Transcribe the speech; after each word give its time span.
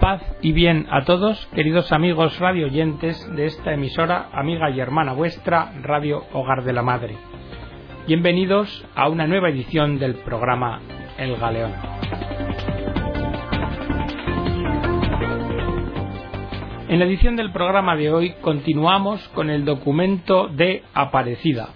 Paz 0.00 0.22
y 0.40 0.52
bien 0.52 0.86
a 0.90 1.04
todos, 1.04 1.46
queridos 1.54 1.92
amigos 1.92 2.38
radio 2.38 2.68
oyentes 2.68 3.30
de 3.36 3.44
esta 3.44 3.74
emisora, 3.74 4.30
amiga 4.32 4.70
y 4.70 4.80
hermana 4.80 5.12
vuestra, 5.12 5.74
Radio 5.82 6.24
Hogar 6.32 6.64
de 6.64 6.72
la 6.72 6.80
Madre. 6.80 7.18
Bienvenidos 8.06 8.86
a 8.94 9.10
una 9.10 9.26
nueva 9.26 9.50
edición 9.50 9.98
del 9.98 10.14
programa 10.14 10.80
El 11.18 11.36
Galeón. 11.36 11.74
En 16.88 16.98
la 16.98 17.04
edición 17.04 17.36
del 17.36 17.52
programa 17.52 17.94
de 17.94 18.10
hoy 18.10 18.30
continuamos 18.40 19.28
con 19.34 19.50
el 19.50 19.66
documento 19.66 20.48
de 20.48 20.82
Aparecida. 20.94 21.74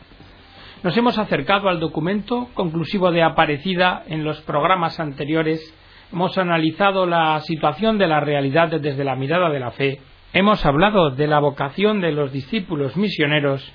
Nos 0.83 0.97
hemos 0.97 1.19
acercado 1.19 1.69
al 1.69 1.79
documento 1.79 2.49
conclusivo 2.55 3.13
de 3.13 3.23
Aparecida 3.23 4.03
en 4.07 4.25
los 4.25 4.41
programas 4.41 4.99
anteriores. 4.99 5.75
Hemos 6.15 6.39
analizado 6.39 7.07
la 7.07 7.41
situación 7.41 7.99
de 7.99 8.07
la 8.07 8.21
realidad 8.21 8.69
desde 8.69 9.03
la 9.03 9.17
mirada 9.17 9.51
de 9.51 9.59
la 9.59 9.73
fe. 9.73 9.99
Hemos 10.33 10.65
hablado 10.65 11.11
de 11.11 11.27
la 11.27 11.41
vocación 11.41 12.01
de 12.01 12.13
los 12.13 12.31
discípulos 12.31 12.97
misioneros 12.97 13.69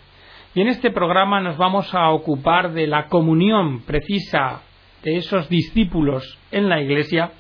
y 0.56 0.62
en 0.62 0.70
este 0.70 0.90
programa 0.90 1.42
nos 1.42 1.58
vamos 1.58 1.94
a 1.94 2.12
ocupar 2.12 2.72
de 2.72 2.88
la 2.88 3.08
comunión 3.08 3.82
precisa 3.82 4.62
de 5.04 5.18
esos 5.18 5.50
discípulos 5.50 6.40
en 6.50 6.70
la 6.70 6.80
Iglesia 6.80 7.32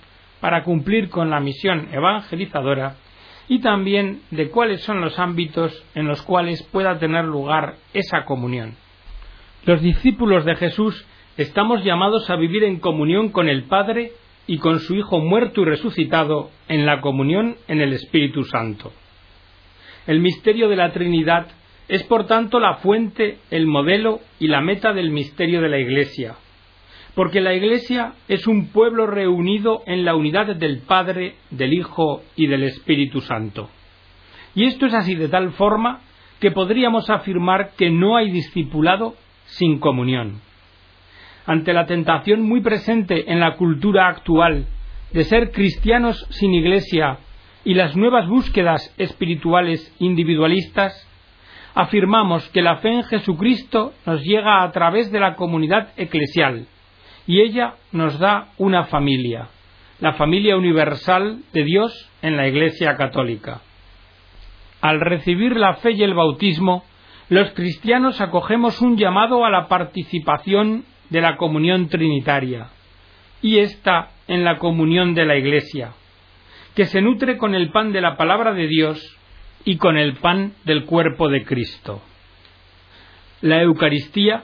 para 0.41 0.65
cumplir 0.65 1.09
con 1.09 1.29
la 1.29 1.39
misión 1.39 1.87
evangelizadora 1.93 2.97
y 3.47 3.59
también 3.59 4.23
de 4.31 4.49
cuáles 4.49 4.81
son 4.81 4.99
los 4.99 5.17
ámbitos 5.17 5.81
en 5.95 6.07
los 6.09 6.21
cuales 6.23 6.61
pueda 6.73 6.99
tener 6.99 7.23
lugar 7.23 7.75
esa 7.93 8.25
comunión. 8.25 8.75
Los 9.63 9.81
discípulos 9.81 10.43
de 10.43 10.57
Jesús 10.57 11.07
estamos 11.37 11.85
llamados 11.85 12.29
a 12.29 12.35
vivir 12.35 12.65
en 12.65 12.81
comunión 12.81 13.29
con 13.29 13.47
el 13.47 13.63
Padre 13.63 14.11
y 14.49 14.57
con 14.57 14.79
su 14.79 14.95
Hijo 14.95 15.19
muerto 15.19 15.61
y 15.61 15.65
resucitado 15.65 16.49
en 16.67 16.87
la 16.87 17.01
comunión 17.01 17.57
en 17.67 17.81
el 17.81 17.93
Espíritu 17.93 18.43
Santo. 18.45 18.91
El 20.07 20.21
misterio 20.21 20.67
de 20.69 20.75
la 20.75 20.91
Trinidad 20.91 21.49
es 21.87 22.01
por 22.01 22.25
tanto 22.25 22.59
la 22.59 22.77
fuente, 22.77 23.37
el 23.51 23.67
modelo 23.67 24.21
y 24.39 24.47
la 24.47 24.59
meta 24.59 24.91
del 24.91 25.11
misterio 25.11 25.61
de 25.61 25.69
la 25.69 25.77
Iglesia, 25.77 26.33
porque 27.13 27.41
la 27.41 27.53
Iglesia 27.53 28.13
es 28.27 28.47
un 28.47 28.69
pueblo 28.69 29.05
reunido 29.05 29.83
en 29.85 30.03
la 30.03 30.15
unidad 30.15 30.55
del 30.55 30.79
Padre, 30.79 31.35
del 31.51 31.71
Hijo 31.71 32.23
y 32.35 32.47
del 32.47 32.63
Espíritu 32.63 33.21
Santo. 33.21 33.69
Y 34.55 34.65
esto 34.65 34.87
es 34.87 34.95
así 34.95 35.13
de 35.13 35.27
tal 35.27 35.51
forma 35.51 36.01
que 36.39 36.49
podríamos 36.49 37.07
afirmar 37.11 37.73
que 37.77 37.91
no 37.91 38.17
hay 38.17 38.31
discipulado 38.31 39.13
sin 39.45 39.77
comunión. 39.77 40.41
Ante 41.49 41.73
la 41.73 41.87
tentación 41.87 42.43
muy 42.43 42.61
presente 42.61 43.31
en 43.31 43.39
la 43.39 43.55
cultura 43.55 44.07
actual 44.07 44.67
de 45.11 45.23
ser 45.23 45.49
cristianos 45.49 46.27
sin 46.29 46.53
iglesia 46.53 47.17
y 47.65 47.73
las 47.73 47.95
nuevas 47.95 48.27
búsquedas 48.27 48.93
espirituales 48.99 49.91
individualistas, 49.97 50.93
afirmamos 51.73 52.47
que 52.49 52.61
la 52.61 52.77
fe 52.77 52.89
en 52.89 53.03
Jesucristo 53.03 53.93
nos 54.05 54.23
llega 54.23 54.61
a 54.61 54.71
través 54.71 55.11
de 55.11 55.19
la 55.19 55.33
comunidad 55.35 55.89
eclesial, 55.97 56.67
y 57.25 57.41
ella 57.41 57.73
nos 57.91 58.19
da 58.19 58.49
una 58.59 58.83
familia, 58.83 59.47
la 59.99 60.13
familia 60.13 60.55
universal 60.55 61.39
de 61.51 61.63
Dios 61.63 62.11
en 62.21 62.37
la 62.37 62.47
Iglesia 62.47 62.95
católica. 62.95 63.61
Al 64.81 64.99
recibir 64.99 65.57
la 65.57 65.73
fe 65.77 65.93
y 65.93 66.03
el 66.03 66.13
bautismo, 66.13 66.83
los 67.27 67.49
cristianos 67.53 68.21
acogemos 68.21 68.81
un 68.81 68.97
llamado 68.97 69.45
a 69.45 69.49
la 69.49 69.67
participación 69.67 70.85
de 71.09 71.21
la 71.21 71.37
comunión 71.37 71.89
trinitaria, 71.89 72.67
y 73.41 73.59
esta 73.59 74.11
en 74.27 74.43
la 74.43 74.57
comunión 74.57 75.13
de 75.13 75.25
la 75.25 75.37
Iglesia, 75.37 75.93
que 76.75 76.85
se 76.85 77.01
nutre 77.01 77.37
con 77.37 77.55
el 77.55 77.71
pan 77.71 77.91
de 77.91 78.01
la 78.01 78.17
palabra 78.17 78.53
de 78.53 78.67
Dios 78.67 79.17
y 79.65 79.77
con 79.77 79.97
el 79.97 80.13
pan 80.17 80.53
del 80.65 80.85
cuerpo 80.85 81.29
de 81.29 81.43
Cristo. 81.43 82.01
La 83.41 83.61
Eucaristía 83.61 84.43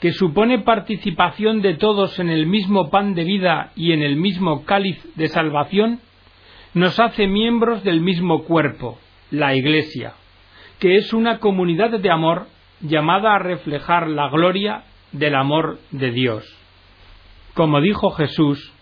que 0.00 0.12
supone 0.12 0.60
participación 0.60 1.60
de 1.60 1.74
todos 1.74 2.18
en 2.18 2.30
el 2.30 2.46
mismo 2.46 2.90
pan 2.90 3.14
de 3.14 3.24
vida 3.24 3.70
y 3.76 3.92
en 3.92 4.02
el 4.02 4.16
mismo 4.16 4.64
cáliz 4.64 4.98
de 5.14 5.28
salvación, 5.28 6.00
nos 6.72 6.98
hace 6.98 7.26
miembros 7.26 7.84
del 7.84 8.00
mismo 8.00 8.44
cuerpo, 8.44 8.98
la 9.30 9.54
Iglesia, 9.54 10.14
que 10.78 10.96
es 10.96 11.12
una 11.12 11.38
comunidad 11.38 12.00
de 12.00 12.10
amor 12.10 12.46
llamada 12.80 13.34
a 13.34 13.38
reflejar 13.38 14.08
la 14.08 14.30
gloria 14.30 14.84
del 15.12 15.34
amor 15.34 15.78
de 15.90 16.10
Dios. 16.10 16.44
Como 17.54 17.80
dijo 17.80 18.10
Jesús, 18.10 18.72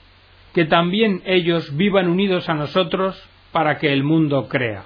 que 0.55 0.65
también 0.65 1.23
ellos 1.25 1.77
vivan 1.77 2.09
unidos 2.09 2.49
a 2.49 2.55
nosotros 2.55 3.23
para 3.53 3.79
que 3.79 3.93
el 3.93 4.03
mundo 4.03 4.49
crea. 4.49 4.85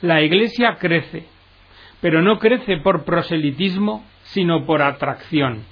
La 0.00 0.22
Iglesia 0.22 0.76
crece, 0.78 1.26
pero 2.00 2.22
no 2.22 2.38
crece 2.38 2.78
por 2.78 3.04
proselitismo 3.04 4.04
sino 4.24 4.66
por 4.66 4.82
atracción. 4.82 5.64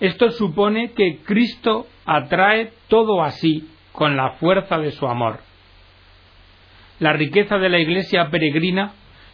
Esto 0.00 0.30
supone 0.30 0.92
que 0.92 1.20
Cristo 1.24 1.86
atrae 2.04 2.72
todo 2.88 3.22
así 3.22 3.68
con 3.92 4.16
la 4.16 4.32
fuerza 4.32 4.78
de 4.78 4.90
su 4.90 5.06
amor. 5.06 5.40
La 6.98 7.12
riqueza 7.12 7.58
de 7.58 7.68
la 7.68 7.78
Iglesia 7.78 8.28
peregrina 8.30 8.92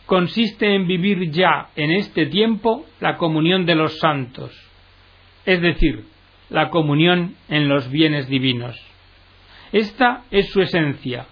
consiste 0.09 0.75
en 0.75 0.87
vivir 0.87 1.31
ya 1.33 1.69
en 1.77 1.91
este 1.91 2.25
tiempo 2.25 2.87
la 2.99 3.19
comunión 3.19 3.67
de 3.67 3.75
los 3.75 3.99
santos, 3.99 4.59
es 5.45 5.61
decir, 5.61 6.07
la 6.49 6.71
comunión 6.71 7.35
en 7.51 7.69
los 7.69 7.91
bienes 7.91 8.27
divinos. 8.27 8.75
Esta 9.71 10.23
es 10.31 10.49
su 10.49 10.63
esencia 10.63 11.27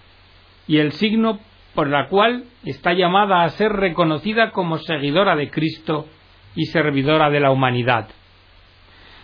y 0.67 0.77
el 0.77 0.91
signo 0.91 1.39
por 1.73 1.89
la 1.89 2.07
cual 2.07 2.43
está 2.65 2.93
llamada 2.93 3.43
a 3.43 3.49
ser 3.49 3.71
reconocida 3.71 4.51
como 4.51 4.77
seguidora 4.77 5.35
de 5.35 5.49
Cristo 5.49 6.07
y 6.55 6.65
servidora 6.65 7.31
de 7.31 7.39
la 7.39 7.49
humanidad. 7.49 8.09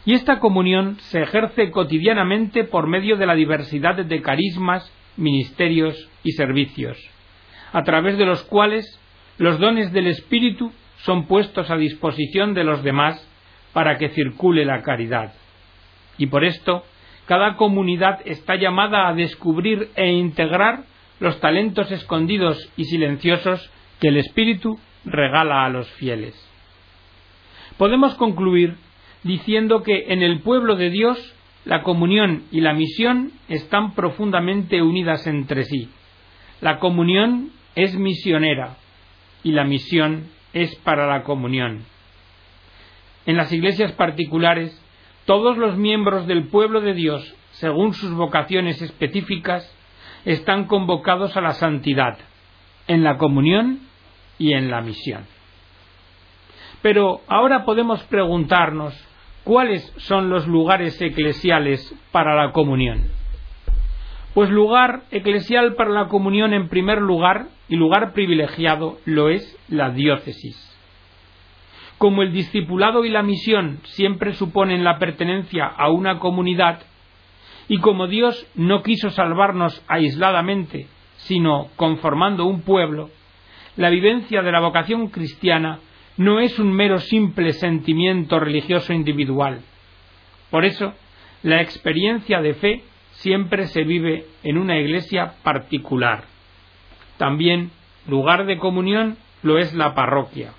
Y 0.04 0.16
esta 0.16 0.40
comunión 0.40 0.98
se 1.00 1.22
ejerce 1.22 1.70
cotidianamente 1.70 2.64
por 2.64 2.88
medio 2.88 3.18
de 3.18 3.28
la 3.28 3.36
diversidad 3.36 4.04
de 4.04 4.22
carismas, 4.24 4.92
ministerios 5.16 6.10
y 6.24 6.32
servicios, 6.32 6.98
a 7.72 7.84
través 7.84 8.18
de 8.18 8.26
los 8.26 8.42
cuales 8.46 9.00
los 9.38 9.60
dones 9.60 9.92
del 9.92 10.08
Espíritu 10.08 10.72
son 10.98 11.28
puestos 11.28 11.70
a 11.70 11.78
disposición 11.78 12.54
de 12.54 12.64
los 12.64 12.84
demás 12.84 13.28
para 13.74 13.98
que 13.98 14.10
circule 14.10 14.66
la 14.66 14.82
caridad. 14.82 15.34
Y 16.18 16.28
por 16.28 16.44
esto, 16.44 16.84
cada 17.26 17.56
comunidad 17.56 18.20
está 18.26 18.56
llamada 18.56 19.08
a 19.08 19.14
descubrir 19.14 19.90
e 19.96 20.12
integrar 20.12 20.84
los 21.20 21.40
talentos 21.40 21.92
escondidos 21.92 22.70
y 22.78 22.86
silenciosos 22.86 23.70
que 24.00 24.10
el 24.10 24.18
Espíritu 24.18 24.80
regala 25.06 25.66
a 25.66 25.70
los 25.70 25.90
fieles 25.94 26.54
podemos 27.78 28.16
concluir 28.16 28.76
diciendo 29.24 29.84
que 29.84 30.06
en 30.10 30.22
el 30.22 30.42
pueblo 30.42 30.76
de 30.76 30.90
Dios 30.90 31.36
la 31.66 31.82
comunión 31.84 32.44
y 32.52 32.62
la 32.62 32.74
misión 32.74 33.32
están 33.48 33.94
profundamente 33.94 34.82
unidas 34.82 35.26
entre 35.28 35.64
sí. 35.64 35.90
La 36.62 36.80
comunión 36.80 37.52
es 37.76 37.96
misionera 37.96 38.78
y 39.44 39.52
la 39.52 39.64
misión 39.64 40.30
es 40.54 40.76
para 40.78 41.08
la 41.08 41.24
comunión. 41.24 41.86
En 43.26 43.38
las 43.38 43.52
iglesias 43.52 43.92
particulares, 43.94 44.80
todos 45.26 45.58
los 45.58 45.78
miembros 45.78 46.28
del 46.28 46.48
pueblo 46.48 46.82
de 46.82 46.94
Dios, 46.94 47.36
según 47.52 47.94
sus 47.94 48.14
vocaciones 48.14 48.82
específicas, 48.82 49.70
están 50.26 50.66
convocados 50.66 51.36
a 51.38 51.42
la 51.42 51.52
santidad, 51.52 52.18
en 52.88 53.04
la 53.04 53.18
comunión 53.18 53.80
y 54.38 54.54
en 54.54 54.70
la 54.70 54.82
misión. 54.82 55.26
Pero 56.82 57.22
ahora 57.28 57.64
podemos 57.64 58.04
preguntarnos 58.04 58.94
cuáles 59.44 59.82
son 59.98 60.30
los 60.30 60.48
lugares 60.48 61.02
eclesiales 61.02 61.94
para 62.12 62.36
la 62.36 62.52
comunión. 62.52 63.10
Pues 64.34 64.50
lugar 64.50 65.04
eclesial 65.12 65.76
para 65.76 65.92
la 65.92 66.08
comunión 66.08 66.54
en 66.54 66.68
primer 66.68 67.00
lugar 67.00 67.48
y 67.70 67.76
lugar 67.76 68.14
privilegiado 68.14 68.98
lo 69.06 69.30
es 69.30 69.58
la 69.68 69.92
diócesis. 69.92 70.58
Como 72.00 72.24
el 72.24 72.34
discipulado 72.34 73.06
y 73.06 73.10
la 73.10 73.22
misión 73.22 73.80
siempre 73.84 74.34
suponen 74.34 74.84
la 74.84 74.98
pertenencia 74.98 75.68
a 75.68 75.90
una 75.92 76.18
comunidad, 76.20 76.82
y 77.68 77.78
como 77.78 78.08
Dios 78.08 78.48
no 78.56 78.82
quiso 78.82 79.12
salvarnos 79.12 79.84
aisladamente, 79.88 80.88
sino 81.18 81.70
conformando 81.76 82.46
un 82.46 82.62
pueblo, 82.62 83.10
la 83.78 83.90
vivencia 83.90 84.42
de 84.42 84.52
la 84.52 84.60
vocación 84.60 85.08
cristiana 85.10 85.80
no 86.18 86.40
es 86.40 86.60
un 86.60 86.74
mero 86.74 87.00
simple 87.00 87.54
sentimiento 87.54 88.40
religioso 88.40 88.94
individual. 88.94 89.62
Por 90.50 90.66
eso, 90.66 90.94
la 91.42 91.62
experiencia 91.62 92.42
de 92.42 92.54
fe 92.54 92.84
siempre 93.16 93.68
se 93.68 93.84
vive 93.84 94.26
en 94.44 94.58
una 94.58 94.80
iglesia 94.80 95.34
particular. 95.44 96.26
También 97.18 97.72
lugar 98.08 98.46
de 98.46 98.58
comunión 98.58 99.18
lo 99.44 99.58
es 99.58 99.74
la 99.74 99.94
parroquia. 99.94 100.54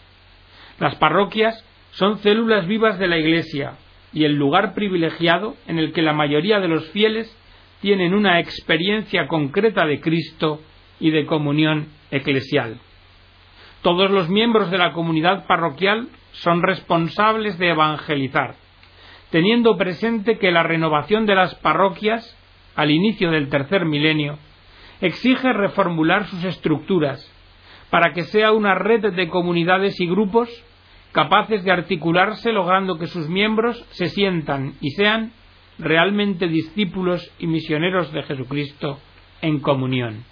Las 0.79 0.97
parroquias 0.97 1.65
son 1.93 2.19
células 2.19 2.67
vivas 2.67 2.99
de 2.99 3.09
la 3.09 3.19
iglesia 3.19 3.75
y 4.13 4.25
el 4.25 4.37
lugar 4.37 4.75
privilegiado 4.75 5.57
en 5.67 5.79
el 5.79 5.93
que 5.93 6.03
la 6.03 6.13
mayoría 6.13 6.61
de 6.61 6.69
los 6.69 6.89
fieles 6.91 7.37
tienen 7.81 8.15
una 8.15 8.41
experiencia 8.41 9.27
concreta 9.27 9.85
de 9.87 10.01
Cristo 10.01 10.61
y 11.01 11.11
de 11.11 11.27
comunión 11.27 11.89
eclesial. 12.11 12.79
Todos 13.83 14.11
los 14.11 14.31
miembros 14.31 14.71
de 14.71 14.79
la 14.79 14.93
comunidad 14.93 15.47
parroquial 15.47 16.09
son 16.33 16.63
responsables 16.63 17.59
de 17.59 17.69
evangelizar, 17.69 18.55
teniendo 19.31 19.77
presente 19.77 20.39
que 20.39 20.51
la 20.51 20.63
renovación 20.63 21.27
de 21.27 21.35
las 21.35 21.55
parroquias, 21.57 22.37
al 22.77 22.91
inicio 22.91 23.31
del 23.31 23.49
tercer 23.49 23.85
milenio, 23.85 24.39
exige 25.01 25.53
reformular 25.53 26.27
sus 26.27 26.45
estructuras 26.45 27.31
para 27.91 28.13
que 28.13 28.25
sea 28.25 28.53
una 28.53 28.75
red 28.75 29.13
de 29.13 29.29
comunidades 29.29 30.01
y 30.01 30.07
grupos 30.07 30.49
capaces 31.13 31.63
de 31.63 31.71
articularse 31.71 32.53
logrando 32.53 32.99
que 32.99 33.07
sus 33.07 33.29
miembros 33.29 33.85
se 33.91 34.09
sientan 34.09 34.75
y 34.81 34.91
sean 34.91 35.33
realmente 35.79 36.49
discípulos 36.49 37.33
y 37.39 37.47
misioneros 37.47 38.13
de 38.13 38.23
Jesucristo 38.23 38.99
en 39.43 39.61
comunión. 39.61 40.25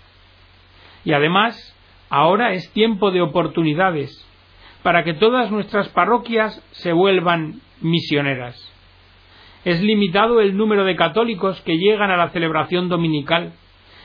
Y 1.04 1.12
además, 1.12 1.76
ahora 2.10 2.52
es 2.52 2.72
tiempo 2.72 3.10
de 3.10 3.20
oportunidades 3.20 4.28
para 4.82 5.04
que 5.04 5.14
todas 5.14 5.50
nuestras 5.50 5.88
parroquias 5.90 6.60
se 6.72 6.92
vuelvan 6.92 7.60
misioneras. 7.80 8.71
Es 9.64 9.80
limitado 9.80 10.40
el 10.40 10.56
número 10.56 10.84
de 10.84 10.96
católicos 10.96 11.60
que 11.62 11.76
llegan 11.76 12.10
a 12.10 12.16
la 12.16 12.30
celebración 12.30 12.88
dominical 12.88 13.52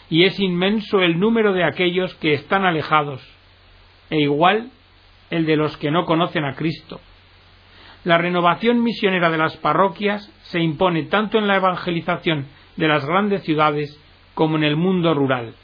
y 0.09 0.24
es 0.24 0.39
inmenso 0.39 1.00
el 1.00 1.19
número 1.19 1.54
de 1.54 1.63
aquellos 1.63 2.13
que 2.15 2.33
están 2.33 2.65
alejados, 2.65 3.21
e 4.09 4.21
igual 4.21 4.69
el 5.30 5.45
de 5.45 5.57
los 5.57 5.75
que 5.77 5.92
no 5.92 6.06
conocen 6.06 6.45
a 6.45 6.56
Cristo. 6.56 7.01
La 8.04 8.18
renovación 8.18 8.83
misionera 8.83 9.30
de 9.30 9.38
las 9.38 9.57
parroquias 9.57 10.31
se 10.44 10.59
impone 10.59 11.04
tanto 11.04 11.38
en 11.39 11.48
la 11.48 11.57
evangelización 11.57 12.45
de 12.77 12.88
las 12.88 13.06
grandes 13.06 13.44
ciudades 13.44 14.00
como 14.33 14.56
en 14.56 14.63
el 14.63 14.77
mundo 14.77 15.13
rural. 15.13 15.56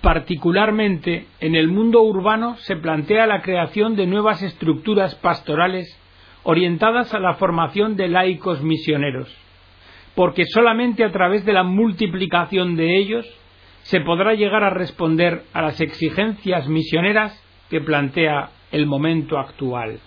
Particularmente 0.00 1.26
en 1.40 1.54
el 1.54 1.68
mundo 1.68 2.02
urbano 2.02 2.56
se 2.56 2.76
plantea 2.76 3.26
la 3.26 3.42
creación 3.42 3.94
de 3.96 4.06
nuevas 4.06 4.42
estructuras 4.42 5.14
pastorales 5.16 5.98
orientadas 6.44 7.12
a 7.14 7.18
la 7.18 7.34
formación 7.34 7.96
de 7.96 8.08
laicos 8.08 8.62
misioneros, 8.62 9.34
porque 10.14 10.44
solamente 10.44 11.04
a 11.04 11.10
través 11.10 11.44
de 11.44 11.52
la 11.52 11.64
multiplicación 11.64 12.76
de 12.76 12.98
ellos 12.98 13.26
se 13.82 14.00
podrá 14.00 14.34
llegar 14.34 14.62
a 14.62 14.70
responder 14.70 15.42
a 15.52 15.62
las 15.62 15.80
exigencias 15.80 16.68
misioneras 16.68 17.38
que 17.68 17.80
plantea 17.80 18.50
el 18.70 18.86
momento 18.86 19.38
actual. 19.38 20.00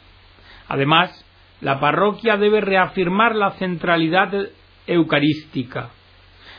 Además, 0.68 1.26
la 1.62 1.80
parroquia 1.80 2.38
debe 2.38 2.62
reafirmar 2.62 3.36
la 3.36 3.52
centralidad 3.52 4.32
eucarística, 4.86 5.90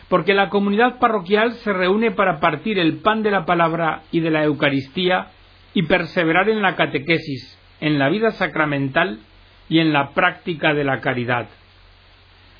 porque 0.08 0.34
la 0.34 0.48
comunidad 0.48 0.98
parroquial 0.98 1.52
se 1.52 1.72
reúne 1.72 2.10
para 2.10 2.40
partir 2.40 2.78
el 2.78 2.98
pan 2.98 3.22
de 3.22 3.30
la 3.30 3.44
palabra 3.44 4.02
y 4.10 4.20
de 4.20 4.30
la 4.30 4.44
Eucaristía 4.44 5.28
y 5.74 5.84
perseverar 5.84 6.48
en 6.48 6.62
la 6.62 6.76
catequesis, 6.76 7.58
en 7.80 7.98
la 7.98 8.08
vida 8.08 8.32
sacramental 8.32 9.20
y 9.68 9.80
en 9.80 9.92
la 9.92 10.10
práctica 10.10 10.74
de 10.74 10.84
la 10.84 11.00
caridad. 11.00 11.48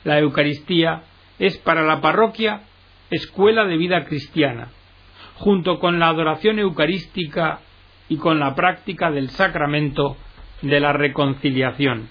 La 0.05 0.19
Eucaristía 0.19 1.03
es 1.39 1.57
para 1.59 1.83
la 1.83 2.01
parroquia 2.01 2.63
escuela 3.11 3.65
de 3.65 3.77
vida 3.77 4.05
cristiana, 4.05 4.69
junto 5.37 5.79
con 5.79 5.99
la 5.99 6.09
adoración 6.09 6.59
eucarística 6.59 7.61
y 8.09 8.17
con 8.17 8.39
la 8.39 8.55
práctica 8.55 9.11
del 9.11 9.31
sacramento 9.31 10.17
de 10.63 10.81
la 10.81 10.93
reconciliación. 10.93 12.09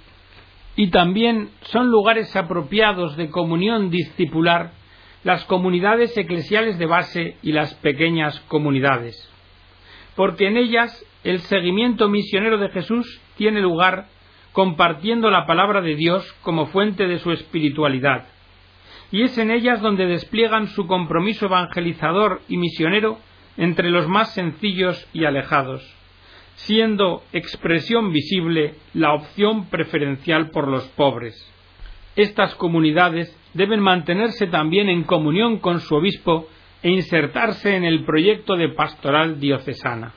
Y 0.76 0.90
también 0.90 1.50
son 1.62 1.90
lugares 1.90 2.36
apropiados 2.36 3.18
de 3.18 3.30
comunión 3.30 3.90
discipular 3.90 4.72
las 5.24 5.44
comunidades 5.46 6.16
eclesiales 6.18 6.78
de 6.78 6.86
base 6.86 7.38
y 7.42 7.52
las 7.52 7.74
pequeñas 7.76 8.40
comunidades, 8.42 9.16
porque 10.16 10.48
en 10.48 10.58
ellas 10.58 11.04
el 11.24 11.40
seguimiento 11.42 12.08
misionero 12.08 12.58
de 12.58 12.70
Jesús 12.70 13.22
tiene 13.36 13.60
lugar 13.60 14.08
compartiendo 14.58 15.30
la 15.30 15.46
palabra 15.46 15.82
de 15.82 15.94
Dios 15.96 16.34
como 16.42 16.66
fuente 16.66 17.06
de 17.06 17.20
su 17.20 17.32
espiritualidad, 17.32 18.26
y 19.12 19.22
es 19.22 19.38
en 19.38 19.52
ellas 19.52 19.84
donde 19.84 20.08
despliegan 20.08 20.66
su 20.70 20.88
compromiso 20.88 21.46
evangelizador 21.46 22.42
y 22.48 22.58
misionero 22.58 23.20
entre 23.56 23.92
los 23.92 24.08
más 24.08 24.34
sencillos 24.34 25.08
y 25.14 25.26
alejados, 25.26 25.84
siendo 26.56 27.22
expresión 27.34 28.12
visible 28.12 28.74
la 28.96 29.14
opción 29.14 29.70
preferencial 29.70 30.50
por 30.50 30.68
los 30.68 30.88
pobres. 30.88 31.36
Estas 32.16 32.56
comunidades 32.56 33.40
deben 33.54 33.80
mantenerse 33.80 34.48
también 34.48 34.90
en 34.90 35.04
comunión 35.04 35.60
con 35.60 35.82
su 35.82 35.94
obispo 35.94 36.48
e 36.82 36.90
insertarse 36.90 37.76
en 37.76 37.84
el 37.84 38.06
proyecto 38.06 38.56
de 38.56 38.70
pastoral 38.70 39.40
diocesana. 39.40 40.14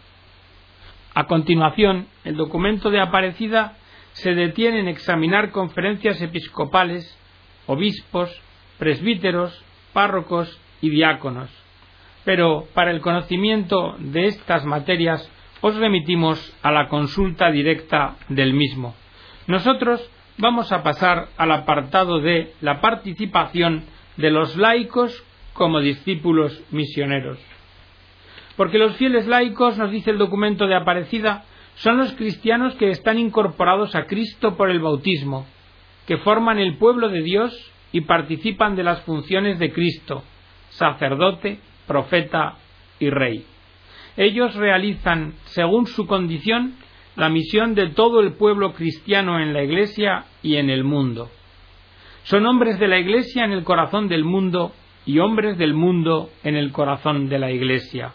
A 1.13 1.27
continuación, 1.27 2.07
el 2.25 2.37
documento 2.37 2.89
de 2.89 3.03
Aparecida 3.03 3.77
se 4.13 4.35
detiene 4.35 4.81
en 4.81 4.89
examinar 4.89 5.51
conferencias 5.51 6.21
episcopales, 6.21 7.17
obispos, 7.67 8.31
presbíteros, 8.79 9.65
párrocos 9.93 10.61
y 10.81 10.91
diáconos. 10.91 11.51
Pero 12.25 12.67
para 12.75 12.91
el 12.91 13.01
conocimiento 13.01 13.97
de 13.99 14.27
estas 14.27 14.65
materias 14.65 15.31
os 15.61 15.77
remitimos 15.77 16.57
a 16.63 16.73
la 16.73 16.89
consulta 16.89 17.51
directa 17.51 18.17
del 18.29 18.55
mismo. 18.55 18.95
Nosotros 19.47 20.11
vamos 20.39 20.73
a 20.73 20.83
pasar 20.83 21.29
al 21.37 21.53
apartado 21.53 22.21
de 22.21 22.55
la 22.61 22.81
participación 22.81 23.85
de 24.17 24.31
los 24.31 24.57
laicos 24.57 25.25
como 25.53 25.81
discípulos 25.81 26.63
misioneros. 26.71 27.39
Porque 28.57 28.79
los 28.79 28.97
fieles 28.97 29.27
laicos, 29.27 29.77
nos 29.79 29.91
dice 29.91 30.11
el 30.11 30.19
documento 30.19 30.67
de 30.67 30.75
Aparecida, 30.75 31.45
son 31.81 31.97
los 31.97 32.13
cristianos 32.13 32.75
que 32.75 32.91
están 32.91 33.19
incorporados 33.19 33.95
a 33.95 34.05
Cristo 34.05 34.57
por 34.57 34.71
el 34.71 34.81
bautismo, 34.81 35.47
que 36.07 36.19
forman 36.19 36.59
el 36.59 36.77
pueblo 36.77 37.09
de 37.09 37.23
Dios 37.23 37.73
y 37.91 38.03
participan 38.03 38.77
de 38.77 38.83
las 38.83 39.01
funciones 39.03 39.59
de 39.59 39.73
Cristo, 39.73 40.23
sacerdote, 40.69 41.59
profeta 41.87 42.57
y 42.99 43.09
rey. 43.09 43.47
Ellos 44.19 44.55
realizan, 44.57 45.33
según 45.47 45.87
su 45.87 46.07
condición, 46.07 46.75
la 47.17 47.31
misión 47.31 47.75
de 47.75 47.89
todo 47.89 48.21
el 48.21 48.35
pueblo 48.35 48.75
cristiano 48.75 49.41
en 49.41 49.55
la 49.55 49.63
Iglesia 49.63 50.27
y 50.43 50.57
en 50.57 50.69
el 50.69 50.85
mundo. 50.85 51.31
Son 52.25 52.45
hombres 52.45 52.79
de 52.79 52.89
la 52.89 52.99
Iglesia 52.99 53.45
en 53.45 53.53
el 53.53 53.65
corazón 53.65 54.07
del 54.09 54.25
mundo 54.25 54.73
y 55.07 55.19
hombres 55.19 55.57
del 55.57 55.73
mundo 55.73 56.29
en 56.45 56.57
el 56.57 56.73
corazón 56.73 57.31
de 57.31 57.39
la 57.39 57.51
Iglesia. 57.51 58.13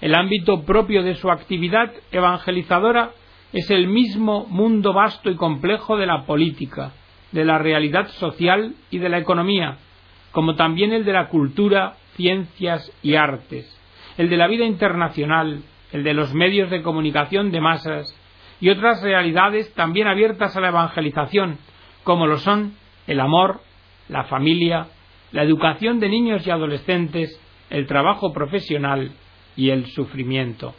El 0.00 0.14
ámbito 0.14 0.62
propio 0.64 1.02
de 1.02 1.14
su 1.14 1.30
actividad 1.30 1.92
evangelizadora 2.12 3.12
es 3.52 3.70
el 3.70 3.88
mismo 3.88 4.46
mundo 4.46 4.92
vasto 4.92 5.30
y 5.30 5.36
complejo 5.36 5.96
de 5.96 6.06
la 6.06 6.26
política, 6.26 6.92
de 7.32 7.44
la 7.44 7.58
realidad 7.58 8.08
social 8.08 8.74
y 8.90 8.98
de 8.98 9.08
la 9.08 9.18
economía, 9.18 9.78
como 10.32 10.54
también 10.54 10.92
el 10.92 11.04
de 11.04 11.12
la 11.12 11.28
cultura, 11.28 11.94
ciencias 12.16 12.92
y 13.02 13.14
artes, 13.14 13.66
el 14.18 14.28
de 14.28 14.36
la 14.36 14.48
vida 14.48 14.66
internacional, 14.66 15.62
el 15.92 16.04
de 16.04 16.12
los 16.12 16.34
medios 16.34 16.70
de 16.70 16.82
comunicación 16.82 17.50
de 17.50 17.60
masas 17.60 18.14
y 18.60 18.68
otras 18.68 19.02
realidades 19.02 19.72
también 19.74 20.08
abiertas 20.08 20.56
a 20.56 20.60
la 20.60 20.68
evangelización, 20.68 21.58
como 22.04 22.26
lo 22.26 22.38
son 22.38 22.74
el 23.06 23.20
amor, 23.20 23.60
la 24.08 24.24
familia, 24.24 24.88
la 25.32 25.42
educación 25.42 26.00
de 26.00 26.08
niños 26.08 26.46
y 26.46 26.50
adolescentes, 26.50 27.40
el 27.70 27.86
trabajo 27.86 28.32
profesional 28.32 29.12
y 29.56 29.70
el 29.70 29.86
sufrimiento. 29.86 30.74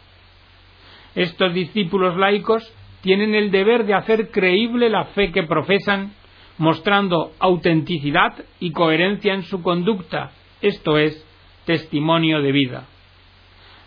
Estos 1.16 1.54
discípulos 1.54 2.16
laicos 2.18 2.64
tienen 3.02 3.36
el 3.36 3.52
deber 3.52 3.86
de 3.86 3.94
hacer 3.94 4.32
creíble 4.32 4.90
la 4.90 5.06
fe 5.06 5.32
que 5.32 5.44
profesan 5.44 6.14
mostrando 6.58 7.34
autenticidad 7.40 8.34
y 8.60 8.72
coherencia 8.72 9.34
en 9.34 9.44
su 9.44 9.62
conducta, 9.62 10.32
esto 10.62 10.98
es, 10.98 11.26
testimonio 11.66 12.42
de 12.42 12.52
vida. 12.52 12.86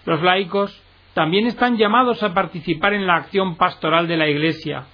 Los 0.07 0.23
laicos 0.23 0.83
también 1.15 1.47
están 1.47 1.77
llamados 1.77 2.23
a 2.23 2.33
participar 2.33 2.95
en 2.95 3.07
la 3.07 3.17
acción 3.17 3.57
pastoral 3.57 4.07
de 4.07 4.17
la 4.17 4.29
Iglesia, 4.29 4.87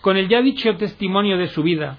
con 0.00 0.16
el 0.16 0.28
ya 0.28 0.40
dicho 0.40 0.76
testimonio 0.76 1.36
de 1.36 1.48
su 1.48 1.62
vida, 1.62 1.98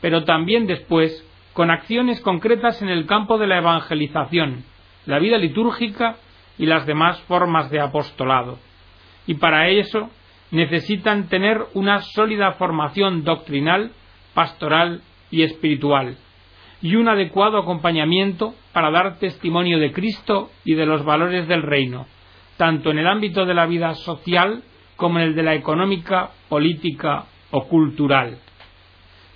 pero 0.00 0.24
también 0.24 0.66
después 0.66 1.26
con 1.52 1.70
acciones 1.70 2.20
concretas 2.20 2.80
en 2.82 2.88
el 2.88 3.06
campo 3.06 3.38
de 3.38 3.46
la 3.46 3.58
evangelización, 3.58 4.64
la 5.06 5.18
vida 5.18 5.38
litúrgica 5.38 6.16
y 6.60 6.66
las 6.66 6.84
demás 6.84 7.18
formas 7.22 7.70
de 7.70 7.80
apostolado. 7.80 8.58
Y 9.26 9.34
para 9.34 9.70
eso 9.70 10.10
necesitan 10.50 11.28
tener 11.28 11.58
una 11.72 12.02
sólida 12.02 12.52
formación 12.52 13.24
doctrinal 13.24 13.92
pastoral 14.34 15.00
y 15.30 15.42
espiritual, 15.42 16.18
y 16.82 16.96
un 16.96 17.08
adecuado 17.08 17.58
acompañamiento 17.58 18.54
para 18.74 18.90
dar 18.90 19.18
testimonio 19.18 19.78
de 19.78 19.92
Cristo 19.92 20.50
y 20.64 20.74
de 20.74 20.84
los 20.84 21.02
valores 21.02 21.48
del 21.48 21.62
reino, 21.62 22.06
tanto 22.58 22.90
en 22.90 22.98
el 22.98 23.06
ámbito 23.06 23.46
de 23.46 23.54
la 23.54 23.64
vida 23.64 23.94
social 23.94 24.62
como 24.96 25.18
en 25.18 25.28
el 25.28 25.34
de 25.34 25.42
la 25.42 25.54
económica, 25.54 26.30
política 26.50 27.24
o 27.52 27.68
cultural. 27.68 28.36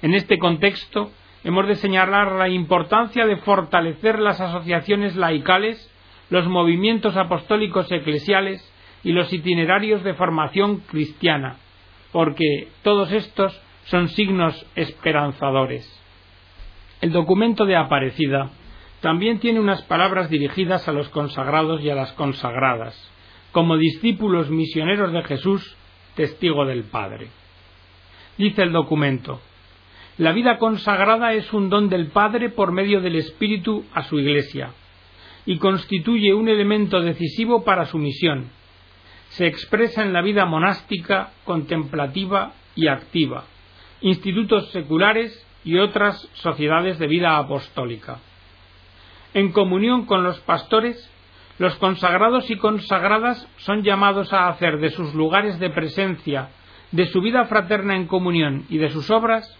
En 0.03 0.13
este 0.13 0.39
contexto 0.39 1.11
hemos 1.43 1.67
de 1.69 1.77
señalar 1.77 2.33
la 2.33 2.51
importancia 2.51 3.25
de 3.25 3.37
fortalecer 3.39 4.19
las 4.19 4.43
asociaciones 4.43 5.17
laicales, 5.17 5.91
los 6.31 6.47
movimientos 6.47 7.17
apostólicos 7.17 7.91
eclesiales 7.91 8.63
y 9.03 9.13
los 9.13 9.33
itinerarios 9.33 10.03
de 10.03 10.15
formación 10.15 10.79
cristiana, 10.81 11.57
porque 12.13 12.69
todos 12.83 13.13
estos 13.13 13.61
son 13.85 14.09
signos 14.09 14.67
esperanzadores. 14.75 15.87
El 17.01 17.13
documento 17.13 17.67
de 17.67 17.77
Aparecida 17.77 18.51
también 19.01 19.39
tiene 19.39 19.61
unas 19.61 19.83
palabras 19.83 20.31
dirigidas 20.31 20.89
a 20.89 20.93
los 20.93 21.11
consagrados 21.11 21.83
y 21.83 21.91
a 21.91 21.95
las 21.95 22.13
consagradas, 22.13 23.11
como 23.53 23.77
discípulos 23.77 24.49
misioneros 24.49 25.13
de 25.13 25.23
Jesús, 25.23 25.77
testigo 26.15 26.65
del 26.65 26.85
Padre. 26.85 27.29
Dice 28.39 28.63
el 28.63 28.73
documento, 28.73 29.41
la 30.17 30.33
vida 30.33 30.59
consagrada 30.59 31.35
es 31.35 31.53
un 31.53 31.69
don 31.69 31.91
del 31.91 32.07
Padre 32.07 32.49
por 32.49 32.73
medio 32.73 33.01
del 33.01 33.17
Espíritu 33.17 33.85
a 33.93 34.05
su 34.05 34.19
Iglesia 34.19 34.71
y 35.47 35.59
constituye 35.59 36.33
un 36.33 36.49
elemento 36.49 37.01
decisivo 37.01 37.65
para 37.65 37.87
su 37.87 37.99
misión. 37.99 38.51
Se 39.31 39.47
expresa 39.47 40.03
en 40.03 40.13
la 40.13 40.23
vida 40.23 40.47
monástica, 40.47 41.33
contemplativa 41.45 42.53
y 42.75 42.89
activa, 42.89 43.45
institutos 44.01 44.71
seculares 44.71 45.47
y 45.65 45.79
otras 45.79 46.29
sociedades 46.35 46.99
de 46.99 47.07
vida 47.07 47.37
apostólica. 47.37 48.19
En 49.33 49.53
comunión 49.53 50.07
con 50.07 50.23
los 50.23 50.39
pastores, 50.41 51.11
los 51.59 51.75
consagrados 51.77 52.51
y 52.51 52.57
consagradas 52.57 53.49
son 53.59 53.83
llamados 53.83 54.33
a 54.33 54.49
hacer 54.49 54.79
de 54.79 54.91
sus 54.91 55.15
lugares 55.15 55.59
de 55.59 55.71
presencia, 55.71 56.51
de 56.93 57.07
su 57.07 57.21
vida 57.21 57.45
fraterna 57.47 57.97
en 57.97 58.07
comunión 58.07 58.67
y 58.69 58.79
de 58.79 58.91
sus 58.91 59.11
obras 59.11 59.59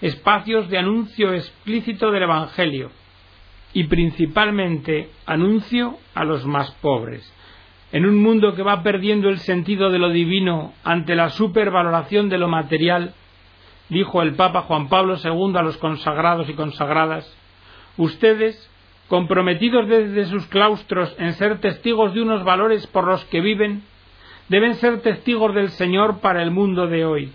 espacios 0.00 0.70
de 0.70 0.78
anuncio 0.78 1.34
explícito 1.34 2.10
del 2.10 2.22
Evangelio 2.22 2.90
y 3.72 3.84
principalmente 3.84 5.10
anuncio 5.26 5.98
a 6.14 6.24
los 6.24 6.44
más 6.44 6.70
pobres. 6.82 7.32
En 7.92 8.06
un 8.06 8.22
mundo 8.22 8.54
que 8.54 8.62
va 8.62 8.82
perdiendo 8.82 9.28
el 9.28 9.38
sentido 9.38 9.90
de 9.90 9.98
lo 9.98 10.10
divino 10.10 10.72
ante 10.84 11.14
la 11.14 11.30
supervaloración 11.30 12.28
de 12.28 12.38
lo 12.38 12.48
material, 12.48 13.14
dijo 13.88 14.22
el 14.22 14.34
Papa 14.34 14.62
Juan 14.62 14.88
Pablo 14.88 15.16
II 15.22 15.56
a 15.56 15.62
los 15.62 15.76
consagrados 15.78 16.48
y 16.48 16.54
consagradas, 16.54 17.36
ustedes, 17.96 18.68
comprometidos 19.08 19.88
desde 19.88 20.26
sus 20.26 20.46
claustros 20.46 21.14
en 21.18 21.32
ser 21.34 21.60
testigos 21.60 22.14
de 22.14 22.22
unos 22.22 22.44
valores 22.44 22.86
por 22.86 23.06
los 23.06 23.24
que 23.26 23.40
viven, 23.40 23.82
deben 24.48 24.74
ser 24.74 25.00
testigos 25.00 25.54
del 25.54 25.70
Señor 25.70 26.20
para 26.20 26.42
el 26.42 26.52
mundo 26.52 26.86
de 26.86 27.04
hoy, 27.04 27.32